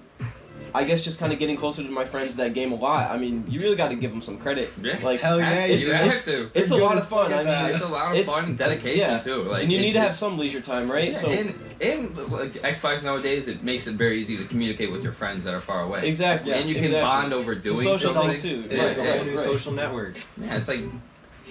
I 0.74 0.84
guess 0.86 1.02
just 1.04 1.20
kind 1.20 1.34
of 1.34 1.40
getting 1.40 1.58
closer 1.58 1.84
to 1.84 1.90
my 1.90 2.06
friends 2.06 2.36
that 2.38 2.54
game 2.54 2.72
a 2.72 2.76
lot. 2.76 3.12
I 3.12 3.18
mean, 3.18 3.44
you 3.50 3.60
really 3.60 3.76
got 3.76 3.90
to 3.90 3.96
give 3.96 4.12
them 4.12 4.22
some 4.22 4.38
credit. 4.38 4.72
Yeah. 4.82 5.00
Like 5.04 5.20
Hell 5.20 5.40
yeah, 5.40 5.66
you 5.66 5.76
it's, 5.76 5.86
have 5.88 6.24
to. 6.26 6.50
it's 6.54 6.72
a 6.72 6.76
You're 6.76 6.84
lot 6.86 6.94
of 6.98 7.04
as 7.04 7.06
fun. 7.10 7.30
fuck 7.32 7.40
I 7.40 7.44
mean. 7.66 7.76
It's 7.76 7.84
a 7.84 7.88
lot 7.88 8.16
of 8.16 8.26
fun 8.26 8.46
and 8.46 8.58
dedication 8.58 9.00
yeah. 9.00 9.20
too. 9.20 9.44
Like 9.44 9.64
and 9.64 9.72
you 9.72 9.80
it- 9.80 9.82
need 9.82 9.94
to 9.94 10.02
have 10.02 10.16
some 10.16 10.38
leisure 10.38 10.62
time, 10.62 10.90
right? 10.90 11.12
Yeah, 11.12 11.18
so 11.20 11.30
and, 11.30 11.56
and 11.82 12.18
like 12.32 12.54
Xbox 12.54 13.04
nowadays, 13.04 13.48
it 13.48 13.64
makes 13.64 13.88
it 13.88 13.96
very 13.96 14.20
easy 14.20 14.38
to 14.38 14.46
communicate 14.46 14.92
with 14.92 15.04
your 15.04 15.14
friends 15.14 15.44
that 15.44 15.54
are 15.54 15.62
far 15.62 15.84
away. 15.84 16.08
exactly. 16.08 16.54
and 16.54 16.70
you 16.70 16.76
can 16.76 16.92
bond 16.94 17.34
over 17.34 17.52
a 17.52 17.56
doing 17.62 17.82
social 17.82 18.14
something. 18.14 18.38
thing, 18.38 18.64
too. 18.70 18.76
Yeah, 18.76 18.84
It's 18.86 18.98
a 18.98 19.04
yeah, 19.04 19.16
whole 19.18 19.26
new 19.26 19.32
right. 19.36 19.40
social 19.40 19.72
network. 19.74 20.16
Yeah, 20.38 20.56
it's 20.58 20.68
like 20.68 20.82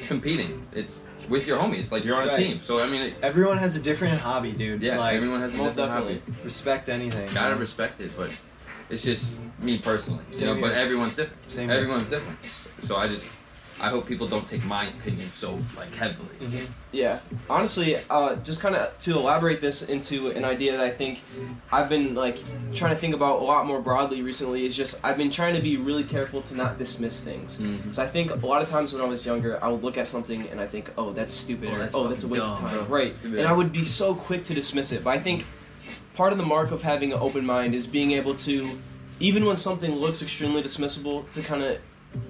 competing. 0.07 0.67
It's 0.73 1.01
with 1.29 1.47
your 1.47 1.59
homies. 1.59 1.91
Like 1.93 2.05
you're 2.05 2.17
on 2.17 2.25
a 2.25 2.29
Right. 2.33 2.39
team. 2.39 2.61
So 2.63 2.81
I 2.81 2.87
mean, 2.89 3.03
it, 3.03 3.15
Everyone 3.23 3.59
has 3.59 3.77
a 3.77 3.81
different 3.81 4.19
hobby, 4.19 4.53
dude. 4.53 4.83
yeah, 4.83 4.99
like, 4.99 5.17
everyone 5.17 5.41
has 5.41 5.53
a 5.53 5.57
most 5.57 5.77
different 5.77 5.93
definitely. 5.93 6.21
hobby. 6.33 6.45
respect 6.45 6.89
anything. 6.89 7.29
Gotta 7.35 7.57
respect 7.57 8.01
it, 8.01 8.13
but 8.17 8.31
it's 8.91 9.03
just 9.03 9.37
me 9.59 9.79
personally. 9.79 10.21
You 10.33 10.37
Same 10.39 10.55
know, 10.57 10.61
but 10.61 10.73
everyone's 10.73 11.17
different. 11.17 11.51
Same 11.53 11.69
here. 11.69 11.79
everyone's 11.79 12.09
different. 12.11 12.39
So 12.87 12.97
I 12.97 13.09
just, 13.09 13.25
I 13.81 13.89
hope 13.89 14.07
people 14.07 14.27
don't 14.27 14.47
take 14.49 14.65
my 14.65 14.89
opinion 14.89 15.31
so 15.31 15.59
like 15.77 15.95
heavily. 15.95 16.29
Mhm. 16.41 16.67
Yeah, 16.93 17.21
honestly, 17.49 17.99
uh, 18.11 18.37
just 18.37 18.61
kind 18.61 18.75
of 18.75 18.99
to 19.01 19.13
elaborate 19.13 19.61
this 19.61 19.83
into 19.83 20.31
an 20.31 20.45
idea 20.45 20.73
that 20.73 20.85
I 20.85 20.91
think 20.91 21.21
I've 21.71 21.89
been 21.89 22.15
like 22.15 22.43
trying 22.75 22.95
to 22.95 23.01
think 23.01 23.15
about 23.15 23.41
a 23.41 23.45
lot 23.45 23.67
more 23.67 23.81
broadly 23.81 24.23
recently 24.23 24.67
is 24.67 24.75
just 24.77 24.99
I've 25.05 25.17
been 25.17 25.31
trying 25.31 25.55
to 25.55 25.63
be 25.63 25.77
really 25.77 26.05
careful 26.05 26.43
to 26.43 26.55
not 26.57 26.79
dismiss 26.79 27.21
things. 27.21 27.59
Mhm. 27.59 27.95
So 27.95 28.03
I 28.03 28.07
think 28.07 28.31
a 28.33 28.47
lot 28.47 28.61
of 28.63 28.69
times 28.69 28.93
when 28.93 29.03
I 29.03 29.07
was 29.07 29.25
younger, 29.25 29.63
I 29.63 29.69
would 29.69 29.83
look 29.85 29.97
at 29.99 30.09
something 30.09 30.49
and 30.49 30.61
I 30.61 30.67
think, 30.67 30.91
oh, 30.99 31.13
that's 31.13 31.33
stupid, 31.35 31.69
Oh, 31.71 31.75
or 31.75 31.79
that's 31.79 31.95
oh, 31.95 32.09
that's 32.09 32.25
a 32.25 32.29
waste 32.29 32.45
fucking 32.45 32.65
of 32.65 32.71
time, 32.73 32.85
bro. 32.87 32.97
right? 32.99 33.15
Yeah. 33.25 33.39
And 33.41 33.47
I 33.49 33.53
would 33.53 33.73
be 33.73 33.85
so 33.85 34.15
quick 34.15 34.45
to 34.45 34.55
dismiss 34.55 34.91
it. 34.93 35.05
But 35.05 35.11
I 35.11 35.19
think 35.21 35.45
part 36.21 36.33
of 36.33 36.37
the 36.39 36.45
mark 36.45 36.71
of 36.71 36.83
having 36.83 37.15
an 37.15 37.19
open 37.19 37.47
mind 37.47 37.75
is 37.75 37.87
being 37.87 38.11
able 38.13 38.35
to, 38.35 38.79
even 39.21 39.43
when 39.47 39.57
something 39.57 39.93
looks 39.93 40.21
extremely 40.21 40.63
dismissible, 40.63 41.19
to 41.33 41.41
kind 41.41 41.63
of 41.63 41.79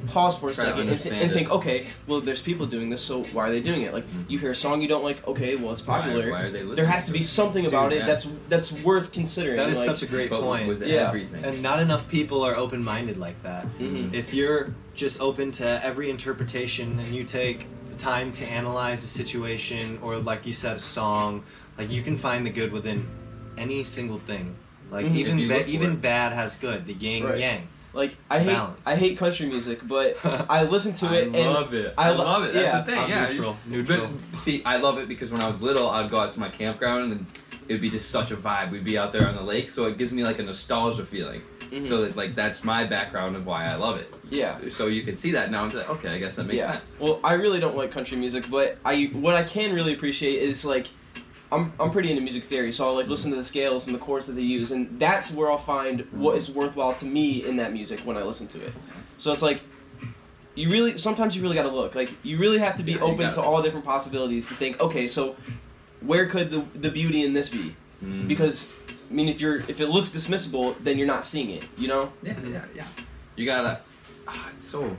pause 0.06 0.38
for 0.38 0.48
a 0.50 0.54
Try 0.54 0.66
second 0.66 0.90
and, 0.90 1.00
th- 1.00 1.12
and 1.12 1.32
think, 1.32 1.50
okay, 1.50 1.88
well, 2.06 2.20
there's 2.20 2.40
people 2.40 2.66
doing 2.66 2.88
this, 2.88 3.02
so 3.02 3.24
why 3.32 3.48
are 3.48 3.50
they 3.50 3.58
doing 3.60 3.82
it? 3.82 3.92
Like, 3.92 4.06
Mhm. 4.06 4.26
you 4.30 4.38
hear 4.38 4.52
a 4.52 4.54
song 4.54 4.80
you 4.80 4.86
don't 4.86 5.02
like, 5.02 5.26
okay, 5.26 5.56
well, 5.56 5.72
it's 5.72 5.80
popular. 5.80 6.30
Why, 6.30 6.42
are 6.42 6.50
they 6.52 6.60
listening? 6.62 6.76
there 6.76 6.86
has 6.86 7.04
to 7.06 7.10
be 7.12 7.24
something 7.24 7.66
about 7.66 7.90
Dude, 7.90 8.02
it 8.02 8.06
that's 8.06 8.28
that's 8.48 8.70
worth 8.70 9.10
considering. 9.10 9.56
That 9.56 9.70
is 9.70 9.78
like, 9.78 9.86
such 9.88 10.02
a 10.04 10.06
great 10.06 10.30
but 10.30 10.40
point. 10.42 10.68
with 10.68 10.82
Yeah. 10.84 11.08
everything. 11.08 11.42
And 11.44 11.60
not 11.60 11.80
enough 11.80 12.06
people 12.08 12.44
are 12.44 12.54
open 12.54 12.84
minded 12.84 13.16
like 13.18 13.42
that. 13.42 13.66
Mhm. 13.80 14.14
If 14.14 14.32
you're 14.32 14.72
just 14.94 15.20
open 15.20 15.50
to 15.62 15.84
every 15.84 16.10
interpretation 16.10 17.00
and 17.00 17.12
you 17.12 17.24
take 17.24 17.66
the 17.90 17.96
time 17.96 18.30
to 18.34 18.44
analyze 18.46 19.02
a 19.02 19.08
situation 19.08 19.98
or, 20.00 20.16
like 20.18 20.46
you 20.46 20.52
said, 20.52 20.76
a 20.76 20.78
song, 20.78 21.42
like 21.76 21.90
you 21.90 22.02
can 22.02 22.16
find 22.16 22.46
the 22.46 22.50
good 22.50 22.70
within 22.70 23.08
any 23.60 23.84
single 23.84 24.18
thing. 24.20 24.56
Like 24.90 25.06
Mhm. 25.06 25.14
Even 25.16 25.48
ba- 25.48 25.66
even 25.68 25.92
it. 25.92 26.00
bad 26.00 26.32
has 26.32 26.56
good. 26.56 26.86
The 26.86 26.94
yin 26.94 27.22
Right. 27.24 27.38
yang. 27.38 27.68
Like 27.92 28.16
I 28.30 28.38
hate 28.38 28.46
balance. 28.52 28.86
I 28.86 28.96
hate 28.96 29.18
country 29.18 29.46
music, 29.46 29.80
but 29.86 30.16
I 30.48 30.62
listen 30.64 30.94
to 30.94 31.06
it 31.06 31.34
I 31.34 31.38
and 31.38 31.50
love 31.54 31.74
it. 31.74 31.94
I 31.98 32.08
I, 32.08 32.10
lo- 32.10 32.24
love 32.24 32.42
it. 32.44 32.54
That's 32.54 32.64
yeah. 32.64 32.80
the 32.80 32.90
thing. 32.90 33.00
I'm 33.00 33.10
yeah, 33.10 33.28
neutral. 33.28 33.56
But, 33.64 33.70
Neutral. 33.70 34.10
see, 34.34 34.62
I 34.64 34.76
love 34.78 34.98
it 34.98 35.08
because 35.08 35.30
when 35.30 35.42
I 35.42 35.48
was 35.48 35.60
little, 35.60 35.88
I'd 35.90 36.10
go 36.10 36.18
out 36.20 36.30
to 36.32 36.40
my 36.40 36.48
campground 36.48 37.12
and 37.12 37.26
it 37.68 37.72
would 37.74 37.80
be 37.82 37.90
just 37.90 38.10
such 38.10 38.30
a 38.32 38.36
vibe. 38.36 38.70
We'd 38.72 38.84
be 38.84 38.96
out 38.98 39.12
there 39.12 39.28
on 39.28 39.34
the 39.36 39.42
lake, 39.42 39.70
so 39.70 39.84
it 39.84 39.98
gives 39.98 40.10
me 40.12 40.24
like 40.24 40.38
a 40.38 40.42
nostalgia 40.42 41.04
feeling. 41.04 41.42
Mhm. 41.70 41.86
So 41.86 42.00
that 42.02 42.16
like 42.16 42.34
that's 42.34 42.64
my 42.64 42.84
background 42.84 43.36
of 43.36 43.46
why 43.46 43.66
I 43.66 43.76
love 43.76 43.96
it. 43.98 44.12
yeah. 44.28 44.58
So 44.70 44.86
you 44.86 45.02
can 45.02 45.14
see 45.16 45.30
that 45.32 45.50
now 45.52 45.62
and 45.64 45.72
be 45.72 45.78
like, 45.78 45.90
okay, 45.90 46.08
I 46.10 46.18
guess 46.18 46.34
that 46.36 46.44
makes 46.46 46.58
yeah. 46.58 46.72
sense. 46.78 46.94
Well, 47.00 47.20
I 47.22 47.34
really 47.34 47.60
don't 47.60 47.76
like 47.76 47.90
country 47.92 48.16
music, 48.16 48.44
but 48.50 48.78
I 48.84 49.10
what 49.14 49.34
I 49.34 49.42
can 49.44 49.72
really 49.72 49.92
appreciate 49.94 50.42
is 50.42 50.64
like 50.64 50.86
I'm 51.52 51.72
I'm 51.80 51.90
pretty 51.90 52.10
into 52.10 52.22
music 52.22 52.44
theory, 52.44 52.70
so 52.72 52.84
I'll 52.86 52.94
like 52.94 53.08
listen 53.08 53.30
to 53.30 53.36
the 53.36 53.44
scales 53.44 53.86
and 53.86 53.94
the 53.94 53.98
chords 53.98 54.26
that 54.26 54.34
they 54.34 54.42
use, 54.42 54.70
and 54.70 54.98
that's 55.00 55.30
where 55.32 55.50
I'll 55.50 55.58
find 55.58 56.00
what 56.12 56.36
is 56.36 56.50
worthwhile 56.50 56.94
to 56.94 57.04
me 57.04 57.44
in 57.44 57.56
that 57.56 57.72
music 57.72 58.00
when 58.00 58.16
I 58.16 58.22
listen 58.22 58.46
to 58.48 58.64
it. 58.64 58.72
So 59.18 59.32
it's 59.32 59.42
like 59.42 59.60
you 60.54 60.70
really 60.70 60.96
sometimes 60.98 61.34
you 61.34 61.42
really 61.42 61.54
got 61.56 61.62
to 61.64 61.70
look. 61.74 61.94
Like 61.94 62.10
you 62.22 62.38
really 62.38 62.58
have 62.58 62.76
to 62.76 62.82
be 62.82 62.92
Yeah, 62.92 63.00
open 63.00 63.18
gotta. 63.18 63.36
to 63.36 63.42
all 63.42 63.62
different 63.62 63.84
possibilities 63.84 64.46
to 64.48 64.54
think, 64.54 64.80
okay, 64.80 65.06
so 65.08 65.34
where 66.02 66.28
could 66.28 66.50
the 66.50 66.64
the 66.76 66.90
beauty 66.90 67.24
in 67.24 67.32
this 67.32 67.48
be? 67.48 67.74
Mm. 68.02 68.28
Because 68.28 68.66
I 68.88 69.12
mean, 69.12 69.28
if 69.28 69.40
you're 69.40 69.56
if 69.68 69.80
it 69.80 69.88
looks 69.88 70.10
dismissible, 70.10 70.76
then 70.84 70.98
you're 70.98 71.06
not 71.06 71.24
seeing 71.24 71.50
it. 71.50 71.64
You 71.76 71.88
know? 71.88 72.12
Yeah, 72.22 72.36
yeah, 72.46 72.64
yeah. 72.76 72.86
You 73.36 73.44
gotta. 73.46 73.80
ah, 74.28 74.50
it's 74.54 74.64
so. 74.64 74.96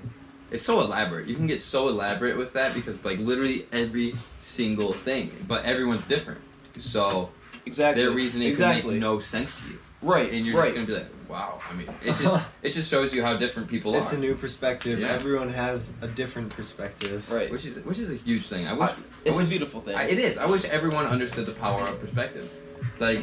It's 0.52 0.64
so 0.64 0.82
elaborate. 0.82 1.28
You 1.28 1.36
can 1.36 1.48
get 1.48 1.62
so 1.62 1.88
elaborate 1.88 2.38
with 2.38 2.52
that 2.54 2.74
because 2.76 3.04
like 3.06 3.20
literally 3.20 3.68
every 3.72 4.16
single 4.42 4.94
thing, 4.94 5.32
but 5.48 5.64
everyone's 5.66 6.06
different. 6.06 6.42
So 6.80 7.30
Exactly. 7.66 8.04
their 8.04 8.12
reasoning 8.12 8.50
exactly. 8.50 8.82
can 8.82 8.92
make 8.92 9.00
no 9.00 9.20
sense 9.20 9.54
to 9.56 9.68
you, 9.70 9.80
right. 10.02 10.32
and 10.32 10.46
you're 10.46 10.58
right. 10.58 10.74
just 10.74 10.76
gonna 10.76 10.88
be 10.88 10.94
like, 10.94 11.30
"Wow." 11.30 11.62
I 11.70 11.74
mean, 11.74 11.88
it 12.04 12.16
just 12.18 12.44
it 12.64 12.72
just 12.72 12.90
shows 12.90 13.14
you 13.14 13.22
how 13.24 13.38
different 13.38 13.70
people 13.70 13.94
It's 13.94 14.02
are, 14.02 14.04
It's 14.06 14.14
a 14.14 14.18
new 14.18 14.34
perspective. 14.36 15.00
Yeah. 15.00 15.14
Everyone 15.14 15.54
has 15.54 15.92
a 16.02 16.08
different 16.08 16.50
perspective. 16.50 17.30
right. 17.32 17.52
which 17.52 17.66
is 17.66 17.78
which 17.86 18.00
is 18.00 18.10
a 18.10 18.16
huge 18.16 18.48
thing. 18.48 18.68
I 18.68 18.74
wish 18.74 18.90
I- 18.90 18.96
it's 19.26 19.38
I 19.38 19.42
a 19.42 19.44
wish, 19.44 19.50
beautiful 19.50 19.80
thing. 19.80 19.96
I, 19.96 20.06
it 20.06 20.18
is. 20.18 20.38
I 20.38 20.46
wish 20.48 20.64
everyone 20.66 21.06
understood 21.06 21.46
the 21.46 21.54
power 21.54 21.84
of 21.84 22.00
perspective. 22.02 22.52
Like, 23.00 23.20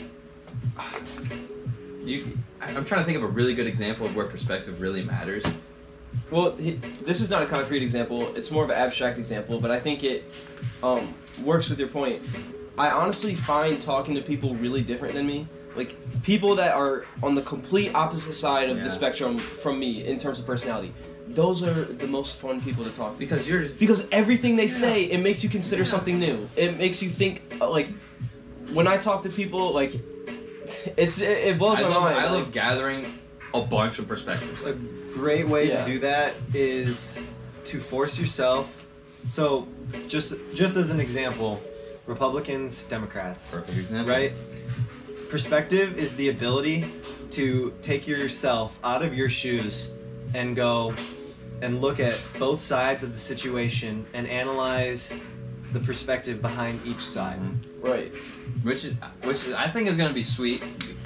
you. 2.00 2.38
I'm 2.60 2.84
trying 2.84 3.00
to 3.00 3.04
think 3.04 3.16
of 3.16 3.22
a 3.24 3.26
really 3.28 3.54
good 3.54 3.66
example 3.66 4.06
of 4.06 4.14
where 4.16 4.26
perspective 4.26 4.80
really 4.80 5.02
matters. 5.04 5.44
Well, 6.30 6.54
he, 6.56 6.72
this 6.72 7.20
is 7.20 7.30
not 7.30 7.42
a 7.42 7.46
concrete 7.46 7.82
example. 7.82 8.34
It's 8.36 8.50
more 8.50 8.64
of 8.64 8.70
an 8.70 8.76
abstract 8.76 9.18
example, 9.18 9.60
but 9.60 9.70
I 9.70 9.80
think 9.80 10.04
it 10.04 10.24
um, 10.82 11.14
works 11.42 11.68
with 11.68 11.78
your 11.78 11.88
point. 11.88 12.22
I 12.76 12.90
honestly 12.90 13.34
find 13.34 13.80
talking 13.80 14.14
to 14.14 14.20
people 14.20 14.54
really 14.56 14.82
different 14.82 15.14
than 15.14 15.26
me. 15.26 15.46
Like 15.74 15.96
people 16.22 16.54
that 16.56 16.74
are 16.74 17.04
on 17.22 17.34
the 17.34 17.42
complete 17.42 17.94
opposite 17.94 18.32
side 18.34 18.68
of 18.68 18.78
Yeah. 18.78 18.84
the 18.84 18.90
spectrum 18.90 19.38
from 19.38 19.78
me 19.78 20.06
in 20.06 20.18
terms 20.18 20.38
of 20.38 20.46
personality. 20.46 20.92
Those 21.28 21.62
are 21.62 21.84
the 21.84 22.06
most 22.06 22.36
fun 22.36 22.60
people 22.60 22.84
to 22.84 22.90
talk 22.90 23.14
to. 23.14 23.18
Because 23.18 23.46
you're 23.46 23.62
just 23.62 23.78
Because 23.78 24.06
everything 24.12 24.56
they 24.56 24.64
Yeah. 24.64 24.68
say, 24.84 25.02
it 25.04 25.18
makes 25.18 25.42
you 25.42 25.48
consider 25.50 25.82
Yeah. 25.82 25.88
something 25.88 26.18
new. 26.18 26.48
It 26.56 26.78
makes 26.78 27.02
you 27.02 27.10
think 27.10 27.42
uh, 27.60 27.70
like 27.70 27.88
when 28.72 28.86
I 28.86 28.96
talk 28.96 29.22
to 29.22 29.28
people, 29.30 29.72
like 29.72 29.94
it's 30.96 31.20
it, 31.20 31.28
it 31.48 31.58
blows 31.58 31.78
I 31.78 31.82
my 31.82 31.88
love, 31.88 32.02
mind. 32.02 32.16
I 32.18 32.24
like- 32.24 32.32
love 32.32 32.52
gathering 32.52 33.06
a 33.54 33.60
bunch 33.62 33.98
of 33.98 34.06
perspectives. 34.08 34.62
A 34.62 34.72
great 35.14 35.48
way 35.48 35.68
Yeah. 35.68 35.84
to 35.84 35.90
do 35.92 35.98
that 36.00 36.34
is 36.54 37.18
to 37.66 37.80
force 37.80 38.18
yourself. 38.18 38.72
So, 39.28 39.66
just 40.06 40.34
just 40.54 40.76
as 40.76 40.90
an 40.90 41.00
example, 41.00 41.60
Republicans, 42.06 42.84
Democrats, 42.84 43.50
Perfect 43.50 43.78
example. 43.78 44.12
right? 44.14 44.32
Perspective 45.28 45.98
is 45.98 46.14
the 46.14 46.30
ability 46.30 46.86
to 47.32 47.72
take 47.82 48.06
yourself 48.08 48.78
out 48.82 49.02
of 49.02 49.12
your 49.14 49.28
shoes 49.28 49.90
and 50.34 50.56
go 50.56 50.94
and 51.60 51.80
look 51.82 52.00
at 52.00 52.16
both 52.38 52.62
sides 52.62 53.02
of 53.02 53.12
the 53.12 53.18
situation 53.20 54.06
and 54.14 54.26
analyze 54.28 55.12
the 55.74 55.80
perspective 55.80 56.40
behind 56.40 56.80
each 56.86 57.02
side. 57.02 57.38
Mm-hmm. 57.40 57.86
right. 57.86 58.12
Which 58.62 58.84
is, 58.86 58.94
which 59.24 59.44
is, 59.44 59.54
I 59.54 59.68
think 59.68 59.88
is 59.88 59.96
going 59.98 60.08
to 60.08 60.14
be 60.14 60.22
sweet 60.22 60.62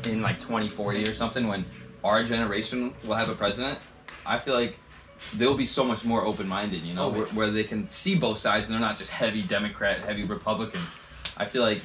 in 0.07 0.23
like 0.23 0.39
2040 0.39 1.03
or 1.03 1.15
something 1.15 1.49
when 1.49 1.65
our 2.05 2.25
generation 2.25 2.95
will 3.05 3.15
have 3.15 3.29
a 3.29 3.35
president. 3.35 3.79
I 4.27 4.39
feel 4.39 4.55
like 4.55 4.79
they'll 5.35 5.57
be 5.57 5.67
so 5.67 5.85
much 5.85 6.05
more 6.05 6.25
open-minded, 6.25 6.83
you 6.83 6.95
know, 6.95 7.07
Oh, 7.07 7.11
where, 7.11 7.27
where 7.27 7.51
they 7.51 7.65
can 7.65 7.89
see 7.89 8.15
both 8.15 8.39
sides 8.39 8.65
and 8.65 8.73
they're 8.73 8.81
not 8.81 8.99
just 8.99 9.11
heavy 9.11 9.43
Democrat, 9.43 10.01
heavy 10.01 10.25
Republican. 10.25 10.81
I 11.37 11.45
feel 11.45 11.63
like 11.63 11.83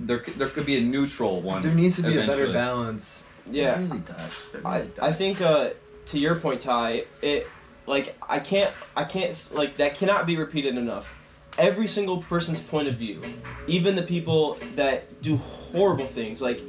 there 0.00 0.18
could, 0.18 0.38
there 0.38 0.48
could 0.48 0.66
be 0.66 0.76
a 0.76 0.80
neutral 0.80 1.40
one. 1.40 1.62
There 1.62 1.74
needs 1.74 1.96
to 1.96 2.02
be 2.02 2.18
a 2.18 2.26
better 2.26 2.52
balance. 2.52 3.22
Yeah. 3.50 3.80
It 3.80 3.84
really 3.84 3.98
does. 4.00 4.32
It 4.54 4.60
I, 4.64 4.80
does. 4.80 4.98
I 5.00 5.12
think 5.12 5.40
uh, 5.40 5.70
to 6.06 6.18
your 6.18 6.36
point, 6.36 6.60
Ty, 6.60 7.04
it 7.22 7.46
like 7.86 8.16
I 8.28 8.38
can't 8.38 8.72
I 8.96 9.04
can't 9.04 9.50
like 9.54 9.78
that 9.78 9.94
cannot 9.94 10.26
be 10.26 10.36
repeated 10.36 10.76
enough. 10.76 11.08
Every 11.56 11.88
single 11.88 12.22
person's 12.22 12.60
point 12.60 12.86
of 12.86 12.96
view, 12.96 13.22
even 13.66 13.96
the 13.96 14.02
people 14.02 14.58
that 14.76 15.22
do 15.22 15.36
horrible 15.36 16.06
things, 16.06 16.40
like 16.40 16.60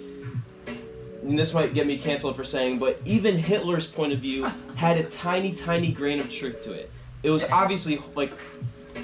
and 1.23 1.37
this 1.37 1.53
might 1.53 1.73
get 1.73 1.85
me 1.85 1.97
canceled 1.97 2.35
for 2.35 2.43
saying, 2.43 2.79
but 2.79 2.99
even 3.05 3.37
Hitler's 3.37 3.85
point 3.85 4.13
of 4.13 4.19
view 4.19 4.45
had 4.75 4.97
a 4.97 5.03
tiny, 5.03 5.53
tiny 5.53 5.91
grain 5.91 6.19
of 6.19 6.29
truth 6.29 6.61
to 6.63 6.73
it. 6.73 6.91
It 7.23 7.29
was 7.29 7.43
obviously 7.45 8.01
like 8.15 8.31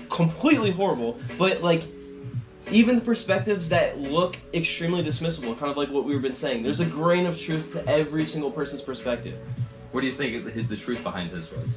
completely 0.10 0.72
horrible, 0.72 1.20
but 1.38 1.62
like 1.62 1.84
even 2.72 2.96
the 2.96 3.02
perspectives 3.02 3.70
that 3.70 4.00
look 4.00 4.38
extremely 4.54 5.04
dismissible, 5.04 5.58
kind 5.60 5.70
of 5.72 5.78
like 5.78 5.90
what 5.90 6.06
we've 6.06 6.22
been 6.22 6.34
saying, 6.34 6.64
there's 6.64 6.80
a 6.80 6.86
grain 6.86 7.26
of 7.26 7.40
truth 7.40 7.72
to 7.74 7.88
every 7.88 8.26
single 8.26 8.52
person's 8.52 8.82
perspective. 8.82 9.38
What 9.92 10.02
do 10.02 10.08
you 10.08 10.14
think 10.14 10.46
the, 10.46 10.62
the 10.64 10.78
truth 10.78 11.04
behind 11.04 11.32
his 11.32 11.48
was? 11.52 11.76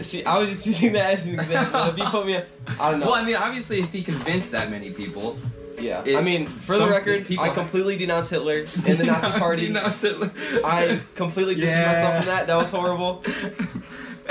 See, 0.06 0.24
I 0.24 0.38
was 0.38 0.48
just 0.48 0.66
using 0.66 0.92
that 0.94 1.14
as 1.14 1.26
an 1.26 1.34
example. 1.34 1.84
if 1.84 1.98
you 1.98 2.04
put 2.04 2.26
me, 2.26 2.42
I 2.78 2.90
don't 2.90 3.00
know. 3.00 3.06
Well, 3.06 3.14
I 3.14 3.24
mean, 3.24 3.36
obviously, 3.36 3.80
if 3.80 3.92
he 3.92 4.02
convinced 4.02 4.50
that 4.52 4.70
many 4.70 4.90
people, 4.90 5.38
yeah, 5.80 6.02
it- 6.04 6.16
I 6.16 6.20
mean, 6.20 6.46
for 6.60 6.72
the 6.74 6.80
some 6.80 6.90
record, 6.90 7.26
people- 7.26 7.44
I 7.44 7.48
completely 7.50 7.96
denounce 7.96 8.28
Hitler 8.28 8.66
and 8.86 8.98
the 8.98 9.04
Nazi 9.04 9.38
Party. 9.38 9.66
Denounce 9.66 10.00
Hitler. 10.02 10.30
I 10.64 11.00
completely 11.14 11.54
distance 11.54 11.72
Yeah. 11.72 11.92
myself 11.92 12.16
from 12.18 12.26
that. 12.26 12.46
That 12.46 12.56
was 12.56 12.70
horrible. 12.70 13.22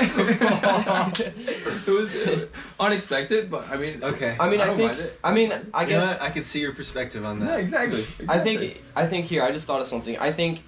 it 0.02 1.86
was 1.86 2.14
uh, 2.16 2.46
unexpected, 2.78 3.50
but 3.50 3.68
I 3.68 3.76
mean, 3.76 4.02
Okay. 4.02 4.36
I 4.40 4.48
mean, 4.48 4.60
I 4.60 4.64
I, 4.64 4.66
don't 4.66 4.76
think, 4.76 4.92
mind 4.92 5.00
it. 5.02 5.18
I 5.22 5.32
mean, 5.32 5.52
I 5.52 5.82
You 5.82 5.88
know 5.88 6.00
guess 6.00 6.14
what? 6.14 6.22
I 6.22 6.30
could 6.30 6.46
see 6.46 6.60
your 6.60 6.72
perspective 6.72 7.24
on 7.24 7.40
yeah, 7.40 7.46
that. 7.48 7.60
exactly. 7.60 8.06
I 8.20 8.22
exactly. 8.22 8.56
think 8.58 8.82
I 8.96 9.06
think 9.06 9.26
here 9.26 9.42
I 9.42 9.50
just 9.52 9.66
thought 9.66 9.80
of 9.80 9.86
something. 9.86 10.16
I 10.18 10.32
think 10.32 10.62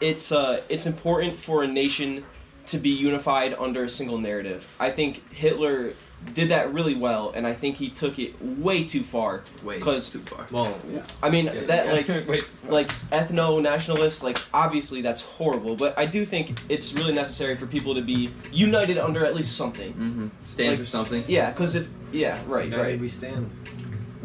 it's 0.00 0.32
uh 0.32 0.62
it's 0.68 0.86
important 0.86 1.38
for 1.38 1.62
a 1.62 1.66
nation 1.66 2.24
to 2.66 2.78
be 2.78 2.90
unified 2.90 3.54
under 3.58 3.84
a 3.84 3.88
single 3.88 4.18
narrative. 4.18 4.68
I 4.78 4.90
think 4.90 5.28
Hitler 5.32 5.94
did 6.34 6.48
that 6.48 6.72
really 6.72 6.94
well, 6.94 7.32
and 7.34 7.46
I 7.46 7.52
think 7.52 7.76
he 7.76 7.90
took 7.90 8.18
it 8.18 8.34
way 8.42 8.84
too 8.84 9.02
far. 9.02 9.42
Wait, 9.62 9.82
'cause- 9.82 10.08
too 10.08 10.20
far. 10.20 10.46
Well, 10.50 10.78
yeah. 10.90 11.02
I 11.22 11.28
mean 11.28 11.46
Yeah, 11.46 11.64
that 11.66 11.86
yeah. 11.86 11.92
like 11.92 12.08
Wait, 12.28 12.50
like 12.68 12.88
ethno 13.10 13.60
nationalist 13.60 14.22
like 14.22 14.38
obviously 14.54 15.02
that's 15.02 15.20
horrible, 15.20 15.76
but 15.76 15.98
I 15.98 16.06
do 16.06 16.24
think 16.24 16.58
it's 16.68 16.92
really 16.94 17.12
necessary 17.12 17.56
for 17.56 17.66
people 17.66 17.94
to 17.94 18.02
be 18.02 18.30
united 18.50 18.96
under 18.98 19.26
at 19.26 19.34
least 19.34 19.56
something. 19.56 19.92
hmm 19.92 20.28
stand 20.44 20.70
like- 20.70 20.78
for 20.78 20.86
something. 20.86 21.24
Yeah, 21.28 21.50
because 21.50 21.74
if 21.74 21.88
yeah 22.12 22.38
right 22.46 22.66
United 22.66 22.82
right 22.82 23.00
we 23.00 23.08
stand. 23.08 23.50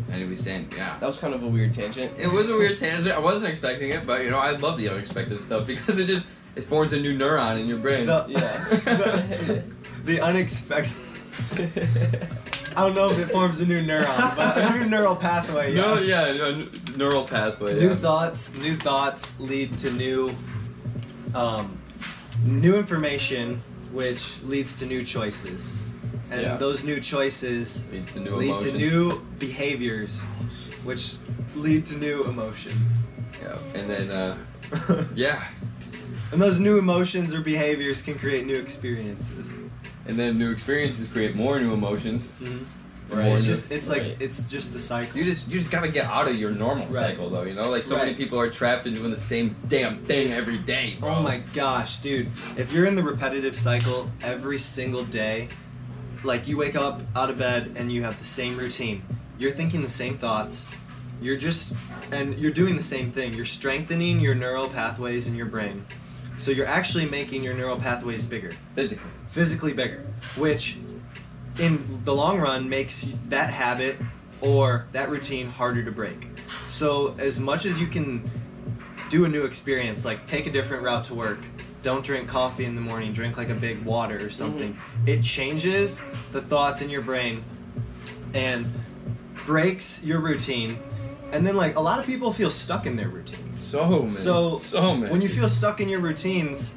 And 0.09 0.29
we 0.29 0.37
stand. 0.37 0.73
Yeah. 0.73 0.95
that 1.01 1.05
was 1.05 1.17
kind 1.17 1.33
of 1.33 1.43
a 1.43 1.47
weird 1.47 1.73
tangent. 1.73 2.13
It 2.17 2.27
was 2.27 2.49
a 2.49 2.53
weird 2.55 2.77
tangent. 2.77 3.13
I 3.13 3.19
wasn't 3.19 3.49
expecting 3.51 3.89
it, 3.89 4.07
but 4.07 4.23
you 4.23 4.29
know, 4.29 4.37
I 4.39 4.51
love 4.51 4.77
the 4.77 4.87
unexpected 4.87 5.41
stuff 5.41 5.67
because 5.67 5.99
it 5.99 6.07
just 6.07 6.25
it 6.55 6.63
forms 6.63 6.93
a 6.93 6.97
new 6.99 7.15
neuron 7.17 7.59
in 7.59 7.67
your 7.67 7.77
brain. 7.79 8.05
The, 8.05 8.25
Yeah. 8.29 8.63
the, 8.69 9.63
the 10.05 10.21
unexpected. 10.21 10.93
I 12.75 12.83
don't 12.83 12.93
know 12.93 13.11
if 13.11 13.17
it 13.19 13.31
forms 13.31 13.59
a 13.59 13.65
new 13.65 13.81
neuron, 13.81 14.35
but 14.35 14.57
a 14.57 14.77
new 14.77 14.85
neural 14.85 15.15
pathway. 15.15 15.73
no, 15.73 15.97
yeah, 15.99 16.25
a 16.27 16.97
neural 16.97 17.23
pathway. 17.23 17.79
New 17.79 17.89
yeah. 17.89 17.95
thoughts, 17.95 18.53
new 18.55 18.75
thoughts 18.77 19.39
lead 19.39 19.77
to 19.79 19.91
new, 19.91 20.29
um, 21.33 21.77
new 22.43 22.75
information, 22.75 23.61
which 23.91 24.35
leads 24.43 24.75
to 24.75 24.85
new 24.85 25.03
choices, 25.03 25.77
and 26.29 26.41
Yeah. 26.41 26.57
those 26.57 26.83
new 26.83 26.99
choices 26.99 27.87
leads 27.91 28.11
to 28.13 28.19
new 28.19 28.35
lead 28.35 28.49
emotions. 28.49 28.71
to 28.73 28.77
new 28.77 29.25
behaviors, 29.39 30.21
which 30.83 31.13
lead 31.55 31.85
to 31.87 31.95
new 31.97 32.25
emotions. 32.25 32.91
Yeah, 33.41 33.57
and 33.73 33.89
then 33.89 34.09
uh, 34.11 34.37
yeah, 35.15 35.45
And 36.31 36.41
those 36.41 36.59
new 36.59 36.77
emotions 36.77 37.33
or 37.33 37.41
behaviors 37.41 38.01
can 38.01 38.19
create 38.19 38.45
new 38.45 38.55
experiences. 38.55 39.49
And 40.07 40.17
then 40.17 40.37
new 40.37 40.51
experiences 40.51 41.07
create 41.07 41.35
more 41.35 41.59
new 41.59 41.73
emotions. 41.73 42.29
Mhm. 42.41 42.65
Right. 43.09 43.27
It's 43.31 43.45
just 43.45 43.71
it's 43.71 43.87
like 43.87 44.17
it's 44.19 44.39
just 44.51 44.73
the 44.73 44.79
cycle. 44.79 45.17
You 45.17 45.23
just 45.23 45.47
you 45.47 45.57
just 45.59 45.71
gotta 45.71 45.87
get 45.87 46.05
out 46.05 46.27
of 46.27 46.35
your 46.35 46.51
normal 46.51 46.87
Right. 46.87 47.11
cycle 47.11 47.29
though, 47.29 47.43
you 47.43 47.53
know? 47.53 47.69
Like 47.69 47.83
so 47.83 47.95
many 47.95 48.15
people 48.15 48.37
are 48.39 48.49
trapped 48.49 48.85
in 48.85 48.93
doing 48.93 49.11
the 49.11 49.19
same 49.19 49.55
damn 49.69 49.99
thing 49.99 50.33
every 50.33 50.57
day. 50.57 50.97
Bro. 50.99 51.15
Oh 51.15 51.21
my 51.21 51.37
gosh, 51.53 51.97
dude. 51.97 52.29
If 52.57 52.71
you're 52.73 52.85
in 52.85 52.95
the 52.95 53.03
repetitive 53.03 53.55
cycle 53.55 54.09
every 54.21 54.59
single 54.59 55.05
day, 55.05 55.47
like 56.25 56.47
you 56.49 56.57
wake 56.57 56.75
up 56.75 57.01
out 57.15 57.29
of 57.29 57.37
bed 57.37 57.71
and 57.77 57.89
you 57.91 58.03
have 58.03 58.17
the 58.19 58.25
same 58.25 58.57
routine, 58.57 59.01
you're 59.39 59.51
thinking 59.53 59.81
the 59.83 59.89
same 59.89 60.17
thoughts, 60.17 60.65
you're 61.21 61.37
just, 61.37 61.73
and 62.11 62.37
you're 62.37 62.51
doing 62.51 62.75
the 62.75 62.83
same 62.83 63.09
thing. 63.09 63.33
You're 63.33 63.45
strengthening 63.45 64.19
your 64.19 64.35
neural 64.35 64.67
pathways 64.67 65.27
in 65.27 65.35
your 65.35 65.45
brain. 65.45 65.85
So 66.37 66.51
you're 66.51 66.67
actually 66.67 67.05
making 67.05 67.43
your 67.43 67.53
neural 67.53 67.77
pathways 67.77 68.25
bigger, 68.25 68.51
Physically. 68.75 69.09
physically 69.31 69.73
bigger, 69.73 70.05
which 70.35 70.77
in 71.59 72.01
the 72.05 72.13
long 72.13 72.39
run 72.39 72.69
makes 72.69 73.05
that 73.29 73.49
habit 73.49 73.97
or 74.41 74.87
that 74.91 75.09
routine 75.09 75.49
harder 75.49 75.83
to 75.83 75.91
break. 75.91 76.27
So 76.67 77.15
as 77.17 77.39
much 77.39 77.65
as 77.65 77.81
you 77.81 77.87
can 77.87 78.29
do 79.09 79.25
a 79.25 79.27
new 79.29 79.45
experience, 79.45 80.05
like 80.05 80.25
take 80.27 80.45
a 80.45 80.51
different 80.51 80.83
route 80.83 81.03
to 81.05 81.15
work, 81.15 81.39
don't 81.81 82.05
drink 82.05 82.27
coffee 82.27 82.65
in 82.65 82.75
the 82.75 82.81
morning, 82.81 83.13
drink 83.13 83.37
like 83.37 83.49
a 83.49 83.55
big 83.55 83.83
water 83.83 84.23
or 84.23 84.29
something. 84.29 84.73
Mm-hmm. 84.73 85.07
It 85.07 85.23
changes 85.23 86.01
the 86.31 86.41
thoughts 86.41 86.81
in 86.81 86.89
your 86.89 87.01
brain 87.01 87.43
and 88.33 88.67
breaks 89.45 90.03
your 90.03 90.19
routine. 90.19 90.77
And 91.31 91.45
then 91.47 91.55
like 91.55 91.75
a 91.77 91.79
lot 91.79 91.99
of 91.99 92.05
people 92.05 92.31
feel 92.31 92.51
stuck 92.51 92.85
in 92.85 92.95
their 92.95 93.09
routines. 93.09 93.46
So 93.57 94.01
man. 94.03 94.11
So, 94.11 94.61
so 94.69 94.95
man. 94.95 95.09
When 95.11 95.21
you 95.21 95.29
feel 95.29 95.49
stuck 95.49 95.81
in 95.81 95.89
your 95.89 95.99
routines, 95.99 96.73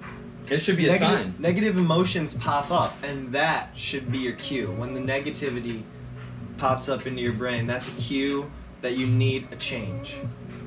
It 0.49 0.59
should 0.61 0.77
be 0.77 0.87
a 0.89 0.93
negative, 0.93 1.17
sign. 1.19 1.35
negative 1.39 1.77
emotions 1.77 2.35
pop 2.35 2.71
up, 2.71 2.95
and 3.03 3.33
that 3.33 3.71
should 3.77 4.11
be 4.11 4.19
your 4.19 4.33
cue. 4.35 4.73
When 4.73 4.95
the 4.95 5.01
negativity 5.01 5.83
pops 6.57 6.89
up 6.89 7.07
into 7.07 7.23
your 7.23 7.33
brain, 7.33 7.67
that's 7.67 7.89
a 7.89 7.93
cue 7.93 8.51
that 8.81 8.97
you 8.97 9.07
need 9.07 9.49
a 9.53 9.57
change. 9.57 10.17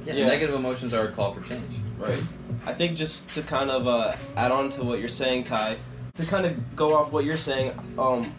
Yeah, 0.05 0.13
Yeah. 0.13 0.27
Negative 0.27 0.55
emotions 0.55 0.93
are 0.93 1.07
a 1.07 1.11
call 1.11 1.33
for 1.33 1.41
change. 1.41 1.75
Right. 1.97 2.23
I 2.65 2.73
think 2.73 2.97
just 2.97 3.29
to 3.35 3.41
kind 3.41 3.69
of 3.71 3.87
uh, 3.87 4.15
add 4.35 4.51
on 4.51 4.69
to 4.71 4.83
what 4.83 4.99
you're 4.99 5.07
saying, 5.09 5.43
Ty, 5.45 5.77
to 6.15 6.25
kind 6.25 6.45
of 6.45 6.75
go 6.75 6.95
off 6.95 7.11
what 7.11 7.25
you're 7.25 7.37
saying, 7.37 7.73
um, 7.97 8.33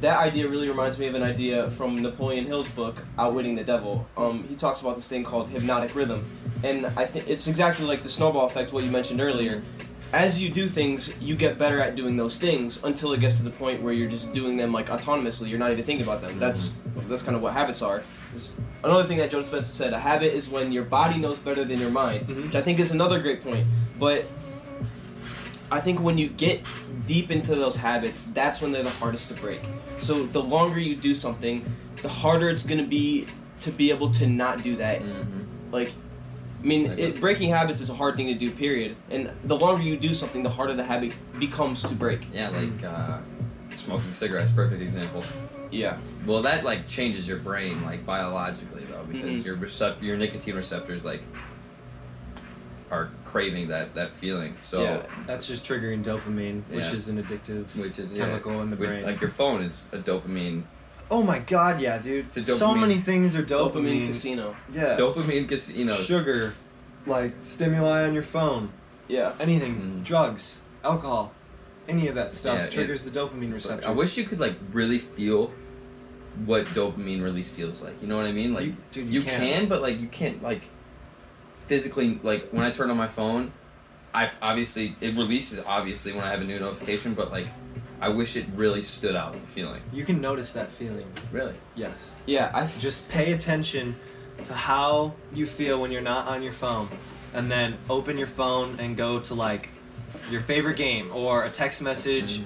that 0.00 0.18
idea 0.18 0.48
really 0.48 0.68
reminds 0.68 0.98
me 0.98 1.06
of 1.06 1.14
an 1.14 1.22
idea 1.22 1.70
from 1.70 1.96
Napoleon 1.96 2.44
Hill's 2.46 2.68
book, 2.68 3.02
Outwitting 3.18 3.54
the 3.54 3.64
Devil. 3.64 4.06
Um, 4.16 4.44
he 4.48 4.54
talks 4.54 4.80
about 4.80 4.96
this 4.96 5.08
thing 5.08 5.24
called 5.24 5.48
hypnotic 5.48 5.94
rhythm, 5.94 6.24
and 6.64 6.86
I 6.96 7.06
think 7.06 7.28
it's 7.28 7.46
exactly 7.46 7.86
like 7.86 8.02
the 8.02 8.08
snowball 8.08 8.46
effect, 8.46 8.72
what 8.72 8.84
you 8.84 8.90
mentioned 8.90 9.20
earlier. 9.20 9.62
As 10.12 10.40
you 10.40 10.50
do 10.50 10.68
things, 10.68 11.18
you 11.20 11.34
get 11.34 11.58
better 11.58 11.80
at 11.80 11.96
doing 11.96 12.16
those 12.16 12.38
things 12.38 12.82
until 12.84 13.12
it 13.12 13.20
gets 13.20 13.36
to 13.38 13.42
the 13.42 13.50
point 13.50 13.82
where 13.82 13.92
you're 13.92 14.08
just 14.08 14.32
doing 14.32 14.56
them 14.56 14.72
like 14.72 14.86
autonomously. 14.88 15.48
You're 15.48 15.58
not 15.58 15.72
even 15.72 15.84
thinking 15.84 16.06
about 16.06 16.20
them. 16.20 16.38
That's 16.38 16.72
that's 17.08 17.22
kind 17.22 17.36
of 17.36 17.42
what 17.42 17.52
habits 17.52 17.82
are. 17.82 18.02
Another 18.84 19.04
thing 19.04 19.18
that 19.18 19.30
Joe 19.30 19.40
Dispenza 19.40 19.64
said: 19.66 19.92
a 19.92 19.98
habit 19.98 20.32
is 20.34 20.48
when 20.48 20.70
your 20.70 20.84
body 20.84 21.18
knows 21.18 21.38
better 21.38 21.64
than 21.64 21.80
your 21.80 21.90
mind, 21.90 22.28
Mhm. 22.28 22.44
which 22.46 22.54
I 22.54 22.62
think 22.62 22.78
is 22.78 22.92
another 22.92 23.18
great 23.20 23.42
point. 23.42 23.66
But 23.98 24.26
I 25.70 25.80
think 25.80 26.00
when 26.00 26.16
you 26.16 26.28
get 26.28 26.62
deep 27.06 27.30
into 27.30 27.54
those 27.54 27.76
habits, 27.76 28.24
that's 28.24 28.60
when 28.60 28.72
they're 28.72 28.82
the 28.84 28.90
hardest 28.90 29.28
to 29.28 29.34
break. 29.34 29.60
So 29.98 30.26
the 30.26 30.42
longer 30.42 30.78
you 30.78 30.94
do 30.96 31.14
something, 31.14 31.64
the 32.02 32.08
harder 32.08 32.48
it's 32.48 32.62
going 32.62 32.78
to 32.78 32.86
be 32.86 33.26
to 33.60 33.72
be 33.72 33.90
able 33.90 34.12
to 34.12 34.26
not 34.26 34.62
do 34.62 34.76
that. 34.76 35.00
Mm-hmm. 35.00 35.72
Like, 35.72 35.92
I 36.62 36.66
mean, 36.66 36.86
it, 36.98 37.20
breaking 37.20 37.50
habits 37.50 37.80
is 37.80 37.90
a 37.90 37.94
hard 37.94 38.16
thing 38.16 38.26
to 38.26 38.34
do. 38.34 38.50
Period. 38.50 38.96
And 39.10 39.30
the 39.44 39.56
longer 39.56 39.82
you 39.82 39.96
do 39.96 40.14
something, 40.14 40.42
the 40.42 40.50
harder 40.50 40.74
the 40.74 40.84
habit 40.84 41.14
becomes 41.38 41.82
to 41.84 41.94
break. 41.94 42.26
Yeah, 42.32 42.50
like 42.50 42.84
uh, 42.84 43.18
smoking 43.76 44.12
cigarettes, 44.14 44.52
perfect 44.54 44.82
example. 44.82 45.24
Yeah. 45.70 45.98
Well, 46.26 46.42
that 46.42 46.64
like 46.64 46.86
changes 46.86 47.26
your 47.26 47.38
brain 47.38 47.82
like 47.82 48.06
biologically 48.06 48.84
though, 48.84 49.04
because 49.04 49.30
Mhm. 49.30 49.44
your 49.44 49.56
recept- 49.56 50.02
your 50.02 50.16
nicotine 50.16 50.54
receptors 50.54 51.04
like 51.04 51.22
are 52.90 53.10
craving 53.36 53.68
that 53.68 53.94
that 53.94 54.10
feeling. 54.16 54.54
So, 54.70 54.82
Yeah. 54.82 55.02
That's 55.26 55.46
just 55.46 55.62
triggering 55.64 56.02
dopamine, 56.02 56.62
which 56.70 56.84
Yeah. 56.86 56.92
is 56.92 57.08
an 57.08 57.22
addictive 57.22 57.64
which 57.76 57.98
is 57.98 58.10
yeah, 58.12 58.24
chemical 58.26 58.62
in 58.62 58.70
the 58.70 58.76
with- 58.76 58.88
brain. 58.88 59.04
Like 59.04 59.20
your 59.20 59.30
phone 59.30 59.62
is 59.62 59.84
a 59.92 59.98
dopamine. 59.98 60.62
oh 61.10 61.22
my 61.22 61.38
god, 61.38 61.80
yeah, 61.80 61.98
dude. 61.98 62.26
So 62.46 62.74
many 62.74 62.98
things 63.00 63.36
are 63.36 63.42
Dopamine, 63.44 63.72
dopamine. 64.04 64.06
casino. 64.08 64.56
Yeah. 64.72 64.96
Dopamine 64.98 65.46
gets 65.48 65.68
you 65.68 65.84
know. 65.84 65.96
Sugar, 65.96 66.54
like 67.06 67.32
stimuli 67.42 68.04
on 68.04 68.14
your 68.14 68.22
phone, 68.24 68.70
Yeah. 69.06 69.32
anything, 69.38 69.74
Mm. 69.76 70.04
drugs, 70.04 70.60
alcohol, 70.82 71.32
any 71.88 72.08
of 72.08 72.14
that 72.16 72.32
stuff 72.32 72.58
Yeah, 72.58 72.64
it- 72.64 72.72
triggers 72.72 73.02
the 73.04 73.10
dopamine 73.10 73.52
receptors. 73.52 73.84
I 73.84 73.90
wish 73.90 74.16
you 74.16 74.24
could 74.24 74.40
like 74.40 74.56
really 74.72 74.98
feel 74.98 75.52
what 76.46 76.64
dopamine 76.78 77.22
release 77.22 77.48
feels 77.48 77.80
like. 77.82 78.00
You 78.02 78.08
know 78.08 78.16
what 78.16 78.26
I 78.26 78.32
mean? 78.32 78.52
Like 78.54 78.66
You- 78.66 78.76
dude, 78.92 79.06
you 79.06 79.20
you 79.20 79.22
can. 79.22 79.40
can. 79.40 79.68
but 79.68 79.82
like 79.82 80.00
you 80.00 80.08
can't 80.08 80.42
like 80.42 80.62
physically 81.68 82.20
like 82.22 82.48
when 82.50 82.64
I 82.64 82.70
turn 82.70 82.90
on 82.90 82.96
my 82.96 83.08
phone, 83.08 83.52
I 84.14 84.30
obviously 84.40 84.96
it 85.00 85.16
releases 85.16 85.60
obviously 85.66 86.12
when 86.12 86.24
I 86.24 86.30
have 86.30 86.40
a 86.40 86.44
new 86.44 86.58
notification, 86.58 87.14
but 87.14 87.30
like 87.30 87.48
I 88.00 88.08
wish 88.08 88.36
it 88.36 88.46
really 88.54 88.82
stood 88.82 89.16
out 89.16 89.32
the 89.32 89.46
feeling. 89.48 89.82
You 89.92 90.04
can 90.04 90.20
notice 90.20 90.52
that 90.52 90.70
feeling. 90.70 91.10
Really? 91.32 91.54
Yes. 91.74 92.12
Yeah. 92.26 92.50
I. 92.54 92.66
Just 92.78 93.08
pay 93.08 93.32
attention 93.32 93.96
to 94.44 94.54
how 94.54 95.14
you 95.32 95.46
feel 95.46 95.80
when 95.80 95.90
you're 95.90 96.02
not 96.02 96.26
on 96.26 96.42
your 96.42 96.52
phone, 96.52 96.88
and 97.32 97.50
then 97.50 97.78
open 97.88 98.18
your 98.18 98.26
phone 98.26 98.78
and 98.80 98.96
go 98.96 99.20
to 99.20 99.34
like 99.34 99.70
your 100.30 100.40
favorite 100.42 100.76
game 100.76 101.10
or 101.12 101.44
a 101.44 101.50
text 101.50 101.80
message 101.82 102.42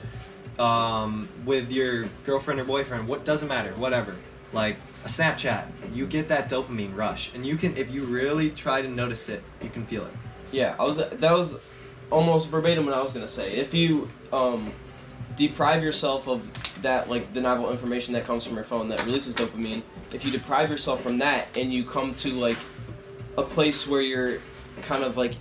um, 0.59 1.29
with 1.45 1.71
your 1.71 2.09
girlfriend 2.25 2.61
or 2.61 2.65
boyfriend. 2.65 3.09
What 3.09 3.25
doesn't 3.25 3.49
matter, 3.49 3.73
whatever. 3.73 4.15
Like 4.53 4.77
a 5.05 5.09
Snapchat, 5.09 5.95
you 5.95 6.07
get 6.07 6.29
that 6.29 6.51
dopamine 6.51 6.97
rush, 6.97 7.33
and 7.35 7.47
you 7.47 7.57
can, 7.57 7.77
if 7.77 7.91
you 7.91 8.05
really 8.05 8.51
try 8.51 8.83
to 8.83 8.89
notice 8.89 9.29
it, 9.29 9.43
you 9.63 9.71
can 9.71 9.87
feel 9.87 10.05
it. 10.05 10.13
Yeah, 10.53 10.75
I 10.79 10.85
was. 10.85 10.97
That 10.97 11.33
was 11.33 11.57
almost 12.11 12.49
verbatim 12.49 12.85
what 12.85 12.95
I 12.95 13.01
was 13.01 13.13
gonna 13.13 13.29
say. 13.29 13.53
If 13.53 13.73
you 13.73 14.11
um, 14.33 14.73
deprive 15.37 15.83
yourself 15.83 16.27
of 16.27 16.43
that, 16.83 17.09
like 17.09 17.33
the 17.33 17.41
novel 17.41 17.71
information 17.71 18.13
that 18.15 18.25
comes 18.25 18.45
from 18.45 18.57
your 18.57 18.65
phone 18.65 18.89
that 18.89 19.05
releases 19.05 19.35
dopamine, 19.35 19.83
if 20.13 20.25
you 20.25 20.33
deprive 20.33 20.69
yourself 20.69 21.03
from 21.03 21.19
that 21.19 21.57
and 21.57 21.73
you 21.73 21.85
come 21.85 22.13
to 22.15 22.33
like 22.33 22.59
a 23.39 23.43
place 23.43 23.87
where 23.87 24.01
you're 24.01 24.41
kind 24.83 25.05
of 25.05 25.17
like 25.17 25.35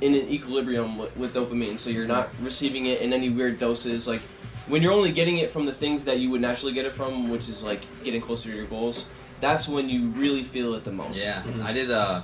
in 0.00 0.14
an 0.14 0.28
equilibrium 0.28 0.98
with, 0.98 1.16
with 1.16 1.34
dopamine, 1.34 1.78
so 1.78 1.90
you're 1.90 2.06
not 2.06 2.30
receiving 2.42 2.86
it 2.86 3.00
in 3.00 3.12
any 3.12 3.30
weird 3.30 3.58
doses, 3.58 4.08
like. 4.08 4.22
When 4.68 4.82
you're 4.82 4.92
only 4.92 5.12
getting 5.12 5.38
it 5.38 5.50
from 5.50 5.64
the 5.66 5.72
things 5.72 6.04
that 6.04 6.18
you 6.18 6.30
would 6.30 6.42
naturally 6.42 6.74
get 6.74 6.84
it 6.84 6.92
from, 6.92 7.28
which 7.30 7.48
is 7.48 7.62
like 7.62 7.88
getting 8.04 8.20
closer 8.20 8.50
to 8.50 8.54
your 8.56 8.66
goals, 8.66 9.08
that's 9.40 9.66
when 9.66 9.88
you 9.88 10.10
really 10.10 10.42
feel 10.44 10.74
it 10.74 10.84
the 10.84 10.92
most. 10.92 11.16
Yeah, 11.16 11.42
Mhm. 11.42 11.64
I 11.64 11.72
did. 11.72 11.90
Uh, 11.90 12.22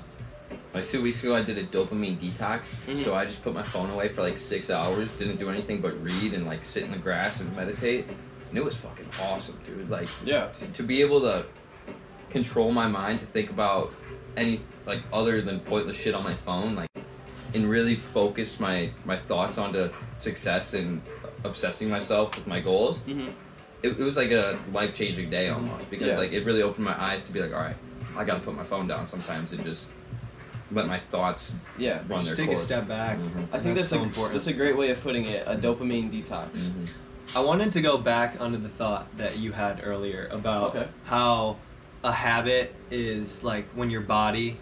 like 0.74 0.87
two 0.87 1.00
weeks 1.00 1.22
ago, 1.22 1.35
I 1.35 1.42
did 1.42 1.57
a 1.57 1.66
dopamine 1.66 2.20
detox. 2.20 2.66
Mhm. 2.87 3.04
So 3.04 3.14
I 3.14 3.24
just 3.24 3.42
put 3.42 3.54
my 3.54 3.62
phone 3.62 3.90
away 3.90 4.09
for 4.09 4.22
like 4.22 4.38
six 4.38 4.68
hours. 4.70 5.09
Didn't 5.16 5.38
do 5.38 5.48
anything 5.48 5.80
but 5.80 6.00
read 6.02 6.35
and 6.35 6.44
like 6.44 6.64
sit 6.64 6.83
in 6.83 6.90
the 6.90 6.98
grass 6.98 7.40
and 7.40 7.54
meditate. 7.54 8.11
And 8.50 8.59
it 8.59 8.64
was 8.64 8.76
fucking 8.76 9.11
awesome, 9.18 9.61
dude. 9.64 9.88
Like 9.88 10.09
Yeah. 10.22 10.48
to, 10.48 10.66
to 10.72 10.83
be 10.83 11.00
able 11.00 11.20
to 11.22 11.46
control 12.28 12.72
my 12.72 12.88
mind 12.88 13.20
to 13.20 13.26
think 13.26 13.50
about 13.50 13.94
any 14.37 14.66
like 14.85 15.04
other 15.12 15.40
than 15.40 15.61
pointless 15.61 15.96
shit 15.96 16.14
on 16.14 16.24
my 16.24 16.35
phone, 16.35 16.74
like 16.74 16.90
and 17.54 17.70
really 17.70 17.96
focus 17.96 18.59
my 18.59 18.92
my 19.04 19.16
thoughts 19.16 19.57
onto 19.59 19.90
success 20.18 20.74
and 20.74 21.02
obsessing 21.44 21.88
myself 21.88 22.35
with 22.37 22.46
my 22.46 22.61
goals. 22.61 22.98
hmm 23.00 23.28
It, 23.83 23.90
it 24.00 24.02
was 24.02 24.16
like 24.16 24.30
a 24.30 24.59
life 24.72 24.94
changing 24.94 25.28
day 25.30 25.50
almost 25.50 25.90
because 25.90 26.07
Yeah. 26.07 26.16
like 26.18 26.33
it 26.33 26.44
really 26.46 26.62
opened 26.62 26.85
my 26.87 26.98
eyes 27.00 27.22
to 27.24 27.33
be 27.33 27.40
like, 27.40 27.52
all 27.52 27.61
right, 27.61 27.76
I 28.16 28.24
gotta 28.24 28.40
put 28.40 28.54
my 28.54 28.64
phone 28.64 28.88
down 28.88 29.07
sometimes 29.07 29.52
and 29.52 29.64
just 29.64 29.88
let 30.70 30.87
my 30.87 30.98
thoughts 30.98 31.52
Yeah. 31.76 32.02
run 32.09 32.24
Just 32.24 32.37
their 32.37 32.46
take 32.46 32.54
a 32.54 32.59
step 32.59 32.88
back. 32.88 33.18
Mhm. 33.18 33.48
I 33.52 33.59
think 33.59 33.76
that's, 33.76 33.88
so 33.88 34.00
a, 34.00 34.02
important. 34.02 34.33
that's 34.35 34.46
a 34.46 34.54
great 34.54 34.76
way 34.76 34.90
of 34.90 35.00
putting 35.02 35.26
it. 35.26 35.44
A 35.46 35.54
dopamine 35.54 36.11
detox. 36.11 36.70
Mhm. 36.70 36.88
I 37.37 37.40
wanted 37.40 37.72
to 37.72 37.83
go 37.83 37.98
back 37.98 38.40
onto 38.40 38.59
the 38.59 38.68
thought 38.70 39.14
that 39.18 39.38
you 39.38 39.52
had 39.52 39.83
earlier 39.85 40.28
about 40.30 40.74
Okay. 40.74 40.88
how 41.02 41.59
a 42.02 42.12
habit 42.12 42.74
is 42.90 43.42
like 43.44 43.66
when 43.74 43.90
your 43.90 44.02
body 44.02 44.61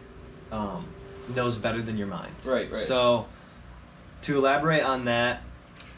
um, 0.51 0.89
knows 1.29 1.59
better 1.59 1.81
than 1.81 1.97
your 1.97 2.09
mind. 2.09 2.35
Right, 2.45 2.71
right. 2.71 2.75
So, 2.75 3.27
to 4.23 4.37
elaborate 4.37 4.83
on 4.83 5.05
that, 5.07 5.43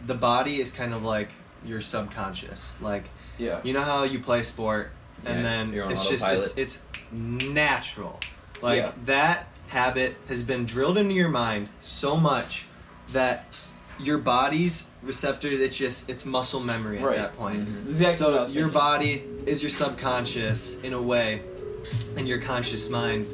the 0.06 0.14
body 0.14 0.60
is 0.60 0.72
kind 0.72 0.94
of 0.94 1.02
like 1.02 1.30
your 1.64 1.80
subconscious. 1.80 2.74
Like, 2.80 3.04
yeah. 3.38 3.60
you 3.62 3.72
know 3.72 3.82
how 3.82 4.04
you 4.04 4.20
play 4.20 4.42
sport, 4.42 4.90
and 5.24 5.42
Yeah, 5.42 5.42
then 5.42 5.74
it's 5.90 6.08
just 6.08 6.26
it's, 6.26 6.54
it's 6.56 6.78
natural. 7.12 8.20
Like 8.62 8.78
Yeah. 8.78 8.92
that 9.06 9.46
habit 9.68 10.16
has 10.28 10.42
been 10.42 10.66
drilled 10.66 10.98
into 10.98 11.14
your 11.14 11.28
mind 11.28 11.68
so 11.80 12.16
much 12.16 12.66
that 13.12 13.46
your 13.98 14.18
body's 14.18 14.84
receptors 15.02 15.60
it's 15.60 15.76
just 15.76 16.08
it's 16.08 16.24
muscle 16.24 16.60
memory 16.60 16.98
at 16.98 17.04
Right. 17.04 17.16
that 17.16 17.36
point. 17.36 17.68
Mhm. 17.68 17.86
Exactly 17.86 18.16
So 18.16 18.46
your 18.46 18.68
body 18.68 19.22
is 19.46 19.62
your 19.62 19.70
subconscious 19.70 20.76
in 20.82 20.92
a 20.92 21.00
way, 21.00 21.40
and 22.16 22.26
your 22.28 22.40
conscious 22.40 22.88
mind 22.88 23.26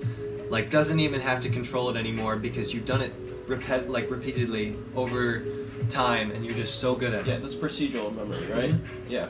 like 0.51 0.71
doesn't 0.71 0.99
even 1.01 1.21
have 1.21 1.41
to 1.41 1.49
control 1.49 1.89
it 1.91 1.97
anymore 1.97 2.37
because 2.37 2.75
you've 2.75 2.85
done 2.85 3.01
it 3.01 3.13
repet 3.49 3.89
like 3.89 4.11
repeatedly 4.11 4.77
over 4.97 5.43
time, 5.91 6.31
and 6.31 6.45
you're 6.45 6.55
just 6.55 6.79
so 6.81 6.95
good 6.95 7.13
at 7.13 7.27
it. 7.27 7.31
Yeah, 7.31 7.39
that's 7.39 7.55
procedural 7.55 8.15
memory, 8.15 8.47
right? 8.47 8.73
Mm-hmm. 8.75 9.11
Yeah. 9.11 9.29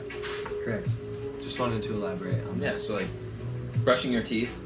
Correct. 0.63 0.93
Just 1.41 1.59
wanted 1.59 1.81
to 1.83 1.93
elaborate 1.93 2.45
on 2.47 2.61
Yeah, 2.61 2.73
that. 2.73 2.81
so 2.81 2.93
like 2.93 3.07
brushing 3.83 4.11
your 4.11 4.23
teeth, 4.23 4.59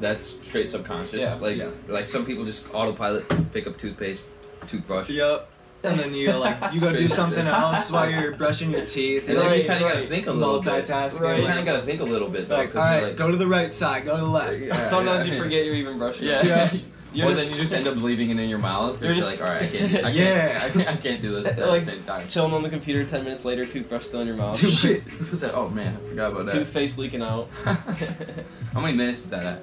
that's 0.00 0.34
straight 0.42 0.68
subconscious. 0.68 1.14
Yeah, 1.20 1.34
like 1.34 1.56
yeah. 1.56 1.70
like 1.88 2.08
some 2.08 2.26
people 2.26 2.44
just 2.44 2.64
autopilot, 2.72 3.24
pick 3.52 3.66
up 3.66 3.78
toothpaste, 3.78 4.20
toothbrush. 4.66 5.08
Yep. 5.08 5.48
And 5.84 5.98
then 5.98 6.14
you 6.14 6.30
like 6.32 6.72
you 6.72 6.80
go 6.80 6.94
do 6.94 7.08
something 7.08 7.44
else 7.44 7.90
while 7.90 8.08
you're 8.08 8.36
brushing 8.36 8.70
your 8.70 8.86
teeth. 8.86 9.28
And 9.28 9.36
then 9.36 9.46
Right, 9.46 9.62
you 9.62 9.66
kind 9.68 9.82
of 9.82 9.88
gotta 9.88 10.00
right. 10.02 10.08
think 10.08 10.26
a 10.28 10.32
little 10.32 10.60
bit. 10.60 10.84
Multitasking. 10.84 11.40
You 11.40 11.46
kind 11.46 11.58
of 11.58 11.64
gotta 11.64 11.82
think 11.84 12.00
a 12.00 12.04
little 12.04 12.28
bit 12.28 12.48
though. 12.48 12.56
Like, 12.56 12.72
'cause 12.72 13.00
all 13.00 13.00
you're 13.08 13.16
go 13.16 13.30
to 13.32 13.36
the 13.36 13.48
right 13.48 13.72
side, 13.72 14.04
go 14.04 14.16
to 14.16 14.22
the 14.22 14.28
left. 14.28 14.58
Yeah. 14.58 14.84
Sometimes 14.84 15.26
you 15.26 15.36
forget 15.36 15.64
you're 15.64 15.74
even 15.74 15.98
brushing. 15.98 16.26
Yeah. 16.26 16.72
Yeah. 17.14 17.24
You're 17.24 17.32
or 17.32 17.34
just- 17.34 17.48
then 17.48 17.56
you 17.56 17.62
just 17.62 17.72
end 17.74 17.86
up 17.88 17.96
leaving 17.96 18.30
it 18.30 18.38
in 18.38 18.48
your 18.48 18.58
mouth. 18.58 19.00
You're 19.00 19.10
You're 19.12 19.16
just- 19.20 19.30
just 19.32 19.42
like, 19.42 19.50
all 19.50 19.54
right, 19.56 19.64
I 19.64 19.76
can't, 19.76 19.92
I 19.96 20.00
can't, 20.02 20.14
Yeah. 20.14 20.60
I 20.64 20.70
can't, 20.70 20.88
I 20.88 20.96
can't 20.96 21.22
do 21.22 21.32
this 21.34 21.46
at 21.50 21.56
the 21.56 21.66
Like, 21.66 21.82
same 21.84 22.02
time. 22.04 22.26
Chilling 22.28 22.52
on 22.54 22.62
the 22.62 22.70
computer, 22.70 23.04
ten 23.04 23.24
minutes 23.24 23.44
later, 23.44 23.66
toothbrush 23.66 24.04
still 24.04 24.20
in 24.20 24.26
your 24.26 24.36
mouth, 24.36 24.58
Dude. 24.60 24.72
Who's 25.00 25.40
that? 25.40 25.54
Oh 25.54 25.68
man, 25.68 25.96
I 26.04 26.08
forgot 26.08 26.32
about 26.32 26.46
that. 26.46 26.52
toothpaste 26.54 26.98
leaking 26.98 27.22
out. 27.22 27.48
How 27.64 28.80
many 28.80 28.94
minutes 28.96 29.18
is 29.20 29.30
that 29.30 29.44
at? 29.44 29.62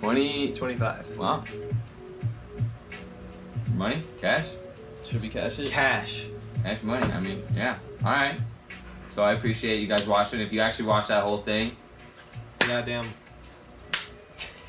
Twenty. 0.00 0.52
25. 0.54 1.16
Wow. 1.18 1.44
Money, 3.74 4.02
cash, 4.20 4.48
Should 5.04 5.22
we 5.22 5.28
cash 5.28 5.58
it? 5.58 5.68
Cash. 5.70 6.26
cash 6.62 6.82
money. 6.82 7.06
I 7.12 7.20
mean, 7.20 7.42
yeah. 7.54 7.78
All 8.04 8.10
right. 8.10 8.40
So 9.08 9.22
I 9.22 9.32
appreciate 9.34 9.80
you 9.80 9.86
guys 9.86 10.06
watching. 10.06 10.40
If 10.40 10.52
you 10.52 10.60
actually 10.60 10.86
watched 10.86 11.08
that 11.08 11.22
whole 11.22 11.38
thing, 11.38 11.72
Goddamn. 12.60 13.10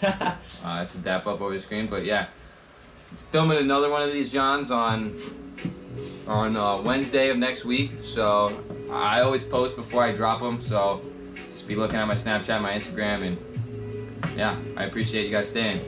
uh, 0.03 0.35
it's 0.81 0.95
a 0.95 0.97
dap 0.99 1.27
up 1.27 1.41
over 1.41 1.53
the 1.53 1.59
screen. 1.59 1.87
But 1.87 2.05
yeah, 2.05 2.27
filming 3.31 3.57
another 3.57 3.89
one 3.89 4.01
of 4.01 4.11
these 4.11 4.29
Johns 4.29 4.71
on 4.71 5.19
on 6.27 6.55
uh, 6.55 6.81
Wednesday 6.81 7.29
of 7.29 7.37
next 7.37 7.65
week. 7.65 7.91
So 8.03 8.59
I 8.91 9.21
always 9.21 9.43
post 9.43 9.75
before 9.75 10.03
I 10.03 10.11
drop 10.11 10.41
them. 10.41 10.61
So 10.63 11.01
just 11.51 11.67
be 11.67 11.75
looking 11.75 11.97
at 11.97 12.07
my 12.07 12.15
Snapchat, 12.15 12.61
my 12.61 12.73
Instagram, 12.73 13.23
and 13.25 14.37
yeah, 14.37 14.59
I 14.77 14.85
appreciate 14.85 15.25
you 15.25 15.31
guys 15.31 15.49
staying. 15.49 15.85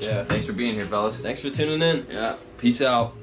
Yeah. 0.00 0.24
Thanks 0.24 0.46
for 0.46 0.52
being 0.52 0.74
here, 0.74 0.86
fellas. 0.86 1.16
Thanks 1.16 1.40
for 1.40 1.50
tuning 1.50 1.80
in. 1.80 2.06
Yeah. 2.10 2.36
Peace 2.58 2.82
out. 2.82 3.14